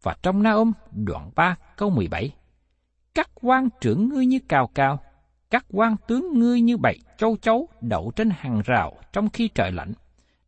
Và 0.02 0.16
trong 0.22 0.42
Naôm 0.42 0.72
đoạn 0.92 1.30
3 1.34 1.56
câu 1.76 1.90
17, 1.90 2.34
các 3.14 3.30
quan 3.34 3.68
trưởng 3.80 4.08
ngươi 4.08 4.26
như 4.26 4.38
cào 4.48 4.66
cào, 4.66 4.98
các 5.50 5.66
quan 5.68 5.96
tướng 6.08 6.38
ngươi 6.38 6.60
như 6.60 6.76
bầy 6.76 6.98
châu 7.18 7.36
chấu 7.36 7.68
đậu 7.80 8.12
trên 8.16 8.30
hàng 8.30 8.62
rào 8.64 8.96
trong 9.12 9.30
khi 9.30 9.48
trời 9.48 9.72
lạnh, 9.72 9.92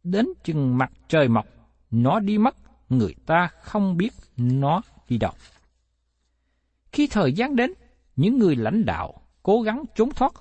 đến 0.02 0.26
chừng 0.44 0.78
mặt 0.78 0.92
trời 1.08 1.28
mọc, 1.28 1.46
nó 1.90 2.20
đi 2.20 2.38
mất, 2.38 2.56
người 2.88 3.14
ta 3.26 3.48
không 3.60 3.96
biết 3.96 4.12
nó 4.36 4.82
đi 5.08 5.18
đâu. 5.18 5.32
Khi 6.92 7.06
thời 7.06 7.32
gian 7.32 7.56
đến, 7.56 7.72
những 8.16 8.38
người 8.38 8.56
lãnh 8.56 8.84
đạo 8.84 9.14
cố 9.42 9.62
gắng 9.62 9.84
trốn 9.94 10.10
thoát, 10.10 10.32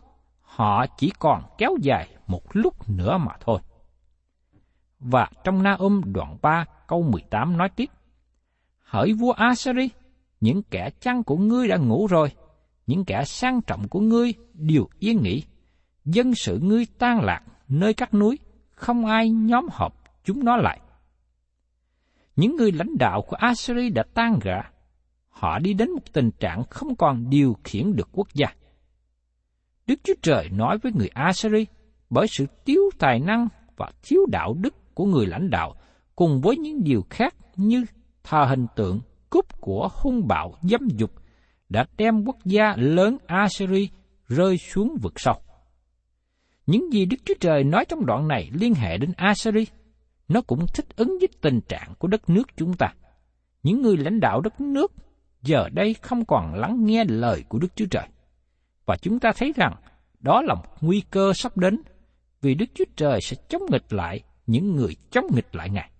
họ 0.41 0.86
chỉ 0.97 1.12
còn 1.19 1.43
kéo 1.58 1.76
dài 1.82 2.08
một 2.28 2.43
lúc 2.54 2.89
nữa 2.89 3.17
mà 3.17 3.32
thôi. 3.39 3.60
Và 5.00 5.30
trong 5.43 5.63
Na 5.63 5.74
ôm 5.74 6.02
đoạn 6.06 6.38
3 6.41 6.65
câu 6.88 7.04
18 7.04 7.58
nói 7.58 7.69
tiếp, 7.69 7.89
Hỡi 8.92 9.14
vua 9.14 9.32
Asari, 9.32 9.90
những 10.42 10.64
kẻ 10.64 10.90
chăn 11.00 11.24
của 11.24 11.38
ngươi 11.38 11.68
đã 11.68 11.78
ngủ 11.78 12.08
rồi, 12.08 12.32
những 12.88 13.06
kẻ 13.06 13.24
sang 13.26 13.62
trọng 13.62 13.88
của 13.88 14.00
ngươi 14.00 14.34
đều 14.54 14.88
yên 15.00 15.22
nghỉ. 15.22 15.44
Dân 16.06 16.36
sự 16.36 16.60
ngươi 16.62 16.86
tan 16.98 17.22
lạc 17.22 17.42
nơi 17.68 17.94
các 17.94 18.14
núi, 18.14 18.40
không 18.72 19.06
ai 19.06 19.30
nhóm 19.30 19.68
họp 19.72 20.04
chúng 20.24 20.46
nó 20.46 20.58
lại. 20.58 20.80
Những 22.36 22.56
người 22.56 22.72
lãnh 22.72 22.98
đạo 22.98 23.22
của 23.22 23.36
Assyri 23.36 23.90
đã 23.90 24.04
tan 24.14 24.40
rã, 24.42 24.72
họ 25.30 25.60
đi 25.60 25.74
đến 25.74 25.92
một 25.92 26.14
tình 26.14 26.32
trạng 26.40 26.64
không 26.70 26.96
còn 26.96 27.30
điều 27.30 27.58
khiển 27.64 27.96
được 27.96 28.10
quốc 28.12 28.28
gia. 28.34 28.48
Đức 29.88 30.00
Chúa 30.04 30.16
Trời 30.22 30.50
nói 30.50 30.78
với 30.78 30.92
người 30.92 31.10
Assyri 31.14 31.66
bởi 32.10 32.28
sự 32.28 32.46
thiếu 32.66 32.82
tài 33.00 33.20
năng 33.20 33.48
và 33.78 33.92
thiếu 34.04 34.22
đạo 34.32 34.54
đức 34.54 34.96
của 34.96 35.06
người 35.06 35.28
lãnh 35.28 35.50
đạo 35.50 35.76
cùng 36.16 36.42
với 36.42 36.58
những 36.58 36.84
điều 36.84 37.06
khác 37.10 37.36
như 37.56 37.86
thờ 38.24 38.46
hình 38.50 38.66
tượng, 38.76 39.00
cúp 39.30 39.62
của 39.62 39.90
hung 39.94 40.28
bạo 40.28 40.54
dâm 40.62 40.88
dục 40.88 41.12
đã 41.70 41.86
đem 41.98 42.24
quốc 42.26 42.38
gia 42.46 42.76
lớn 42.78 43.18
Assyri 43.28 43.90
rơi 44.28 44.58
xuống 44.58 44.98
vực 45.02 45.14
sâu. 45.16 45.36
Những 46.66 46.94
gì 46.94 47.06
Đức 47.06 47.18
Chúa 47.26 47.34
Trời 47.40 47.64
nói 47.64 47.86
trong 47.86 48.06
đoạn 48.06 48.28
này 48.28 48.50
liên 48.54 48.74
hệ 48.74 48.98
đến 48.98 49.12
Assyri, 49.18 49.66
nó 50.28 50.42
cũng 50.42 50.66
thích 50.74 50.86
ứng 50.96 51.18
với 51.20 51.30
tình 51.42 51.62
trạng 51.62 51.94
của 52.00 52.08
đất 52.08 52.30
nước 52.30 52.44
chúng 52.58 52.74
ta. 52.74 52.94
Những 53.64 53.82
người 53.82 53.98
lãnh 53.98 54.20
đạo 54.20 54.42
đất 54.42 54.62
nước 54.62 54.92
giờ 55.42 55.70
đây 55.70 55.94
không 55.94 56.26
còn 56.26 56.54
lắng 56.54 56.86
nghe 56.86 57.04
lời 57.08 57.44
của 57.50 57.60
Đức 57.60 57.76
Chúa 57.76 57.86
Trời. 57.92 58.08
Và 58.86 58.98
chúng 58.98 59.20
ta 59.20 59.32
thấy 59.38 59.54
rằng 59.56 59.76
đó 60.20 60.42
là 60.42 60.54
một 60.54 60.68
nguy 60.82 61.02
cơ 61.12 61.34
sắp 61.36 61.58
đến 61.58 61.82
vì 62.42 62.56
Đức 62.56 62.66
Chúa 62.76 62.86
Trời 62.96 63.22
sẽ 63.22 63.38
chống 63.50 63.62
nghịch 63.72 63.94
lại 63.94 64.22
những 64.48 64.76
người 64.76 64.96
chống 65.12 65.26
nghịch 65.36 65.56
lại 65.56 65.70
Ngài. 65.70 65.91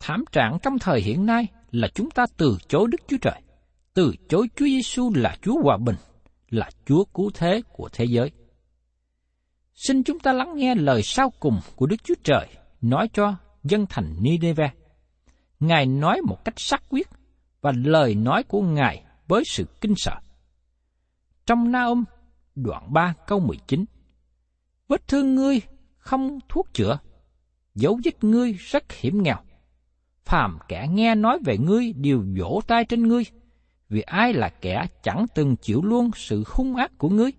Thảm 0.00 0.24
trạng 0.32 0.58
trong 0.62 0.78
thời 0.78 1.00
hiện 1.00 1.26
nay 1.26 1.46
là 1.70 1.88
chúng 1.94 2.10
ta 2.10 2.26
từ 2.36 2.58
chối 2.68 2.88
Đức 2.90 3.00
Chúa 3.08 3.16
Trời, 3.22 3.42
từ 3.94 4.12
chối 4.28 4.48
Chúa 4.56 4.66
Giêsu 4.66 5.10
là 5.14 5.36
Chúa 5.42 5.62
hòa 5.62 5.76
bình, 5.76 5.96
là 6.50 6.70
Chúa 6.86 7.04
cứu 7.04 7.30
thế 7.34 7.62
của 7.72 7.88
thế 7.92 8.04
giới. 8.04 8.30
Xin 9.74 10.02
chúng 10.02 10.18
ta 10.18 10.32
lắng 10.32 10.52
nghe 10.56 10.74
lời 10.74 11.02
sau 11.02 11.32
cùng 11.40 11.60
của 11.76 11.86
Đức 11.86 12.04
Chúa 12.04 12.14
Trời 12.24 12.48
nói 12.80 13.08
cho 13.12 13.34
dân 13.64 13.86
thành 13.88 14.16
Nineveh. 14.20 14.72
Ngài 15.60 15.86
nói 15.86 16.20
một 16.20 16.44
cách 16.44 16.54
sắc 16.56 16.82
quyết 16.88 17.08
và 17.60 17.72
lời 17.84 18.14
nói 18.14 18.42
của 18.42 18.62
Ngài 18.62 19.04
với 19.28 19.42
sự 19.46 19.64
kinh 19.80 19.94
sợ. 19.96 20.14
Trong 21.46 21.72
Naum, 21.72 22.04
đoạn 22.54 22.92
3 22.92 23.14
câu 23.26 23.40
19, 23.40 23.84
Vết 24.88 25.08
thương 25.08 25.34
ngươi 25.34 25.60
không 25.98 26.38
thuốc 26.48 26.68
chữa, 26.72 26.98
dấu 27.74 28.00
vết 28.04 28.24
ngươi 28.24 28.52
rất 28.52 28.92
hiểm 28.92 29.22
nghèo. 29.22 29.36
Phàm 30.26 30.58
kẻ 30.68 30.86
nghe 30.90 31.14
nói 31.14 31.38
về 31.44 31.58
ngươi 31.58 31.92
đều 31.92 32.24
vỗ 32.38 32.60
tay 32.66 32.84
trên 32.84 33.08
ngươi, 33.08 33.24
vì 33.88 34.00
ai 34.00 34.32
là 34.32 34.48
kẻ 34.48 34.86
chẳng 35.02 35.26
từng 35.34 35.56
chịu 35.56 35.82
luôn 35.82 36.10
sự 36.14 36.44
hung 36.46 36.76
ác 36.76 36.92
của 36.98 37.08
ngươi. 37.08 37.30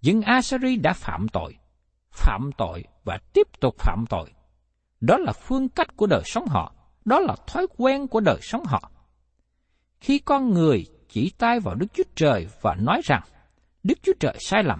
Dân 0.00 0.22
Asari 0.22 0.76
đã 0.76 0.92
phạm 0.92 1.28
tội, 1.28 1.56
phạm 2.12 2.50
tội 2.58 2.84
và 3.04 3.18
tiếp 3.32 3.46
tục 3.60 3.74
phạm 3.78 4.04
tội. 4.08 4.32
Đó 5.00 5.18
là 5.18 5.32
phương 5.32 5.68
cách 5.68 5.96
của 5.96 6.06
đời 6.06 6.22
sống 6.24 6.46
họ, 6.48 6.74
đó 7.04 7.20
là 7.20 7.36
thói 7.46 7.66
quen 7.76 8.08
của 8.08 8.20
đời 8.20 8.38
sống 8.42 8.64
họ. 8.64 8.90
Khi 10.00 10.18
con 10.18 10.50
người 10.50 10.86
chỉ 11.08 11.32
tay 11.38 11.60
vào 11.60 11.74
Đức 11.74 11.86
Chúa 11.94 12.04
Trời 12.14 12.46
và 12.60 12.74
nói 12.74 13.00
rằng 13.04 13.22
Đức 13.82 13.98
Chúa 14.02 14.12
Trời 14.20 14.36
sai 14.40 14.62
lầm, 14.64 14.78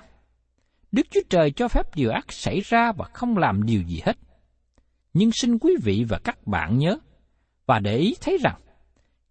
Đức 0.92 1.06
Chúa 1.10 1.20
Trời 1.30 1.50
cho 1.50 1.68
phép 1.68 1.94
điều 1.94 2.10
ác 2.10 2.32
xảy 2.32 2.60
ra 2.60 2.92
và 2.92 3.04
không 3.04 3.38
làm 3.38 3.62
điều 3.66 3.82
gì 3.82 4.02
hết. 4.04 4.16
Nhưng 5.18 5.32
xin 5.32 5.58
quý 5.58 5.76
vị 5.82 6.04
và 6.08 6.18
các 6.24 6.46
bạn 6.46 6.78
nhớ 6.78 6.98
và 7.66 7.78
để 7.78 7.96
ý 7.96 8.14
thấy 8.20 8.38
rằng 8.42 8.60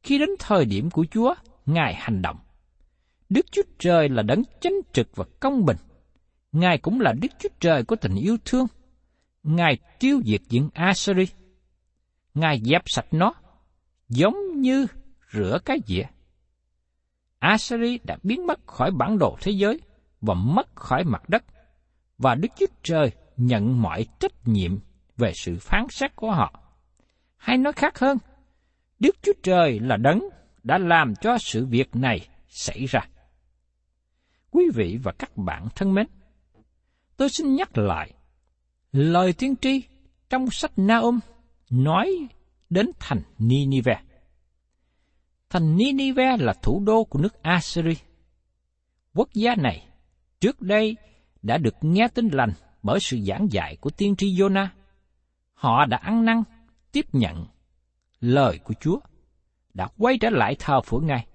khi 0.03 0.17
đến 0.17 0.29
thời 0.39 0.65
điểm 0.65 0.89
của 0.89 1.05
Chúa, 1.11 1.33
Ngài 1.65 1.95
hành 1.95 2.21
động. 2.21 2.37
Đức 3.29 3.45
Chúa 3.51 3.61
Trời 3.79 4.09
là 4.09 4.23
đấng 4.23 4.43
chánh 4.61 4.73
trực 4.93 5.15
và 5.15 5.25
công 5.39 5.65
bình. 5.65 5.77
Ngài 6.51 6.77
cũng 6.77 7.01
là 7.01 7.13
Đức 7.21 7.27
Chúa 7.39 7.49
Trời 7.59 7.83
của 7.83 7.95
tình 7.95 8.15
yêu 8.15 8.37
thương. 8.45 8.67
Ngài 9.43 9.77
tiêu 9.99 10.21
diệt 10.25 10.41
những 10.49 10.69
Assyri. 10.73 11.25
Ngài 12.33 12.61
dẹp 12.63 12.81
sạch 12.85 13.07
nó, 13.11 13.33
giống 14.09 14.61
như 14.61 14.87
rửa 15.33 15.57
cái 15.65 15.77
dĩa. 15.87 16.03
Assyri 17.39 17.99
đã 18.03 18.17
biến 18.23 18.47
mất 18.47 18.67
khỏi 18.67 18.91
bản 18.91 19.17
đồ 19.17 19.37
thế 19.41 19.51
giới 19.51 19.79
và 20.21 20.33
mất 20.33 20.75
khỏi 20.75 21.03
mặt 21.03 21.29
đất, 21.29 21.43
và 22.17 22.35
Đức 22.35 22.49
Chúa 22.59 22.65
Trời 22.83 23.11
nhận 23.37 23.81
mọi 23.81 24.05
trách 24.19 24.47
nhiệm 24.47 24.77
về 25.17 25.31
sự 25.35 25.57
phán 25.59 25.85
xét 25.89 26.15
của 26.15 26.31
họ. 26.31 26.59
Hay 27.37 27.57
nói 27.57 27.73
khác 27.73 27.99
hơn, 27.99 28.17
Đức 28.99 29.15
Chúa 29.21 29.33
Trời 29.43 29.79
là 29.79 29.97
đấng 29.97 30.23
đã 30.63 30.77
làm 30.77 31.15
cho 31.15 31.37
sự 31.37 31.65
việc 31.65 31.95
này 31.95 32.27
xảy 32.47 32.85
ra. 32.85 32.99
Quý 34.51 34.63
vị 34.73 34.99
và 35.03 35.11
các 35.11 35.37
bạn 35.37 35.67
thân 35.75 35.93
mến, 35.93 36.07
tôi 37.17 37.29
xin 37.29 37.55
nhắc 37.55 37.77
lại 37.77 38.13
lời 38.91 39.33
tiên 39.33 39.55
tri 39.61 39.81
trong 40.29 40.51
sách 40.51 40.71
Naum 40.77 41.19
nói 41.69 42.27
đến 42.69 42.91
thành 42.99 43.21
Ninive. 43.39 44.01
Thành 45.49 45.77
Ninive 45.77 46.37
là 46.39 46.53
thủ 46.53 46.83
đô 46.85 47.03
của 47.03 47.19
nước 47.19 47.43
Assyria. 47.43 47.93
Quốc 49.13 49.29
gia 49.33 49.55
này 49.55 49.87
trước 50.39 50.61
đây 50.61 50.95
đã 51.41 51.57
được 51.57 51.75
nghe 51.81 52.07
tin 52.07 52.27
lành 52.27 52.53
bởi 52.83 52.99
sự 52.99 53.19
giảng 53.19 53.47
dạy 53.51 53.75
của 53.75 53.89
tiên 53.89 54.15
tri 54.15 54.27
Jonah. 54.27 54.67
Họ 55.55 55.85
đã 55.85 55.97
ăn 55.97 56.25
năn, 56.25 56.43
tiếp 56.91 57.05
nhận 57.13 57.45
lời 58.19 58.59
của 58.63 58.73
Chúa, 58.79 58.99
đã 59.73 59.87
quay 59.97 60.17
trở 60.17 60.29
lại 60.29 60.55
thờ 60.59 60.81
phượng 60.81 61.07
Ngài. 61.07 61.27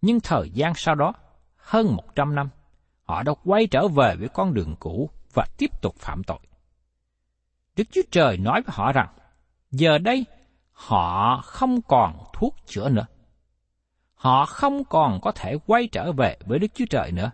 Nhưng 0.00 0.20
thời 0.20 0.50
gian 0.50 0.72
sau 0.76 0.94
đó, 0.94 1.12
hơn 1.56 1.96
một 1.96 2.14
trăm 2.14 2.34
năm, 2.34 2.48
họ 3.04 3.22
đã 3.22 3.32
quay 3.44 3.66
trở 3.66 3.88
về 3.88 4.16
với 4.16 4.28
con 4.28 4.54
đường 4.54 4.76
cũ 4.80 5.10
và 5.34 5.46
tiếp 5.58 5.70
tục 5.82 5.94
phạm 5.98 6.24
tội. 6.24 6.38
Đức 7.76 7.84
Chúa 7.92 8.02
Trời 8.10 8.36
nói 8.36 8.62
với 8.62 8.74
họ 8.76 8.92
rằng, 8.92 9.08
giờ 9.70 9.98
đây 9.98 10.26
họ 10.72 11.40
không 11.44 11.82
còn 11.82 12.24
thuốc 12.32 12.56
chữa 12.66 12.88
nữa. 12.88 13.06
Họ 14.14 14.46
không 14.46 14.84
còn 14.84 15.20
có 15.22 15.32
thể 15.32 15.56
quay 15.66 15.88
trở 15.92 16.12
về 16.12 16.36
với 16.46 16.58
Đức 16.58 16.74
Chúa 16.74 16.84
Trời 16.90 17.12
nữa. 17.12 17.30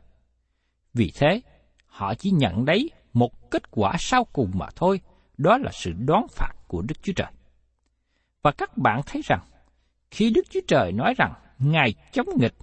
Vì 0.94 1.12
thế, 1.14 1.40
họ 1.86 2.14
chỉ 2.14 2.30
nhận 2.30 2.64
lấy 2.64 2.90
một 3.12 3.50
kết 3.50 3.70
quả 3.70 3.96
sau 3.98 4.24
cùng 4.24 4.50
mà 4.54 4.66
thôi, 4.76 5.00
đó 5.38 5.58
là 5.58 5.70
sự 5.72 5.92
đoán 5.92 6.26
phạt 6.28 6.52
của 6.68 6.82
Đức 6.82 7.02
Chúa 7.02 7.12
Trời. 7.16 7.32
Và 8.42 8.52
các 8.52 8.78
bạn 8.78 9.00
thấy 9.06 9.22
rằng, 9.24 9.40
khi 10.10 10.30
Đức 10.30 10.42
Chúa 10.50 10.60
Trời 10.68 10.92
nói 10.92 11.14
rằng 11.18 11.32
Ngài 11.58 11.94
chống 12.12 12.28
nghịch, 12.36 12.54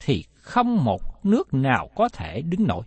thì 0.00 0.24
không 0.34 0.84
một 0.84 1.24
nước 1.26 1.54
nào 1.54 1.90
có 1.94 2.08
thể 2.08 2.42
đứng 2.42 2.66
nổi. 2.66 2.84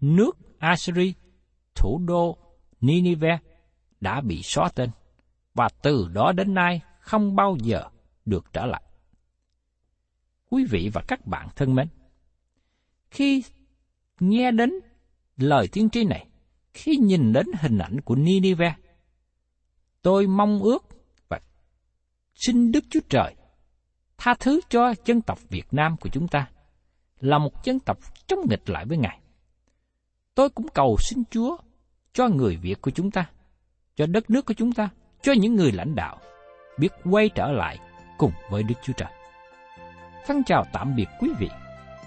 Nước 0.00 0.38
Assyri, 0.58 1.14
thủ 1.74 2.00
đô 2.06 2.36
Nineveh, 2.80 3.40
đã 4.00 4.20
bị 4.20 4.42
xóa 4.42 4.68
tên, 4.74 4.90
và 5.54 5.68
từ 5.82 6.08
đó 6.08 6.32
đến 6.32 6.54
nay 6.54 6.80
không 7.00 7.36
bao 7.36 7.56
giờ 7.62 7.88
được 8.24 8.44
trở 8.52 8.66
lại. 8.66 8.82
Quý 10.50 10.64
vị 10.70 10.90
và 10.92 11.02
các 11.08 11.26
bạn 11.26 11.48
thân 11.56 11.74
mến, 11.74 11.88
khi 13.10 13.44
nghe 14.20 14.50
đến 14.50 14.72
lời 15.36 15.68
tiên 15.72 15.90
tri 15.90 16.04
này, 16.04 16.26
khi 16.74 16.96
nhìn 16.96 17.32
đến 17.32 17.46
hình 17.60 17.78
ảnh 17.78 18.00
của 18.00 18.14
Ninive. 18.14 18.74
tôi 20.02 20.26
mong 20.26 20.62
ước 20.62 20.84
và 21.28 21.40
xin 22.34 22.72
Đức 22.72 22.84
Chúa 22.90 23.00
Trời 23.08 23.34
tha 24.18 24.34
thứ 24.40 24.60
cho 24.68 24.94
dân 25.04 25.20
tộc 25.20 25.38
Việt 25.48 25.66
Nam 25.70 25.96
của 26.00 26.08
chúng 26.08 26.28
ta 26.28 26.48
là 27.20 27.38
một 27.38 27.64
dân 27.64 27.80
tộc 27.80 27.98
chống 28.26 28.40
nghịch 28.48 28.70
lại 28.70 28.84
với 28.84 28.98
Ngài. 28.98 29.18
Tôi 30.34 30.48
cũng 30.50 30.66
cầu 30.74 30.96
xin 31.00 31.22
Chúa 31.30 31.56
cho 32.12 32.28
người 32.28 32.56
Việt 32.56 32.80
của 32.80 32.90
chúng 32.90 33.10
ta, 33.10 33.30
cho 33.96 34.06
đất 34.06 34.30
nước 34.30 34.46
của 34.46 34.54
chúng 34.54 34.72
ta, 34.72 34.88
cho 35.22 35.32
những 35.32 35.54
người 35.54 35.72
lãnh 35.72 35.94
đạo 35.94 36.20
biết 36.78 36.88
quay 37.04 37.28
trở 37.28 37.52
lại 37.52 37.78
cùng 38.18 38.32
với 38.50 38.62
Đức 38.62 38.74
Chúa 38.82 38.92
Trời. 38.92 39.12
Thân 40.26 40.42
chào 40.46 40.64
tạm 40.72 40.96
biệt 40.96 41.08
quý 41.20 41.30
vị 41.38 41.48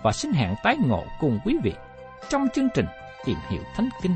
và 0.04 0.12
xin 0.12 0.32
hẹn 0.32 0.56
tái 0.64 0.78
ngộ 0.88 1.04
cùng 1.20 1.40
quý 1.46 1.56
vị 1.64 1.74
trong 2.30 2.48
chương 2.54 2.68
trình 2.74 2.86
Tìm 3.26 3.38
hiểu 3.50 3.62
Thánh 3.76 3.90
Kinh 4.02 4.16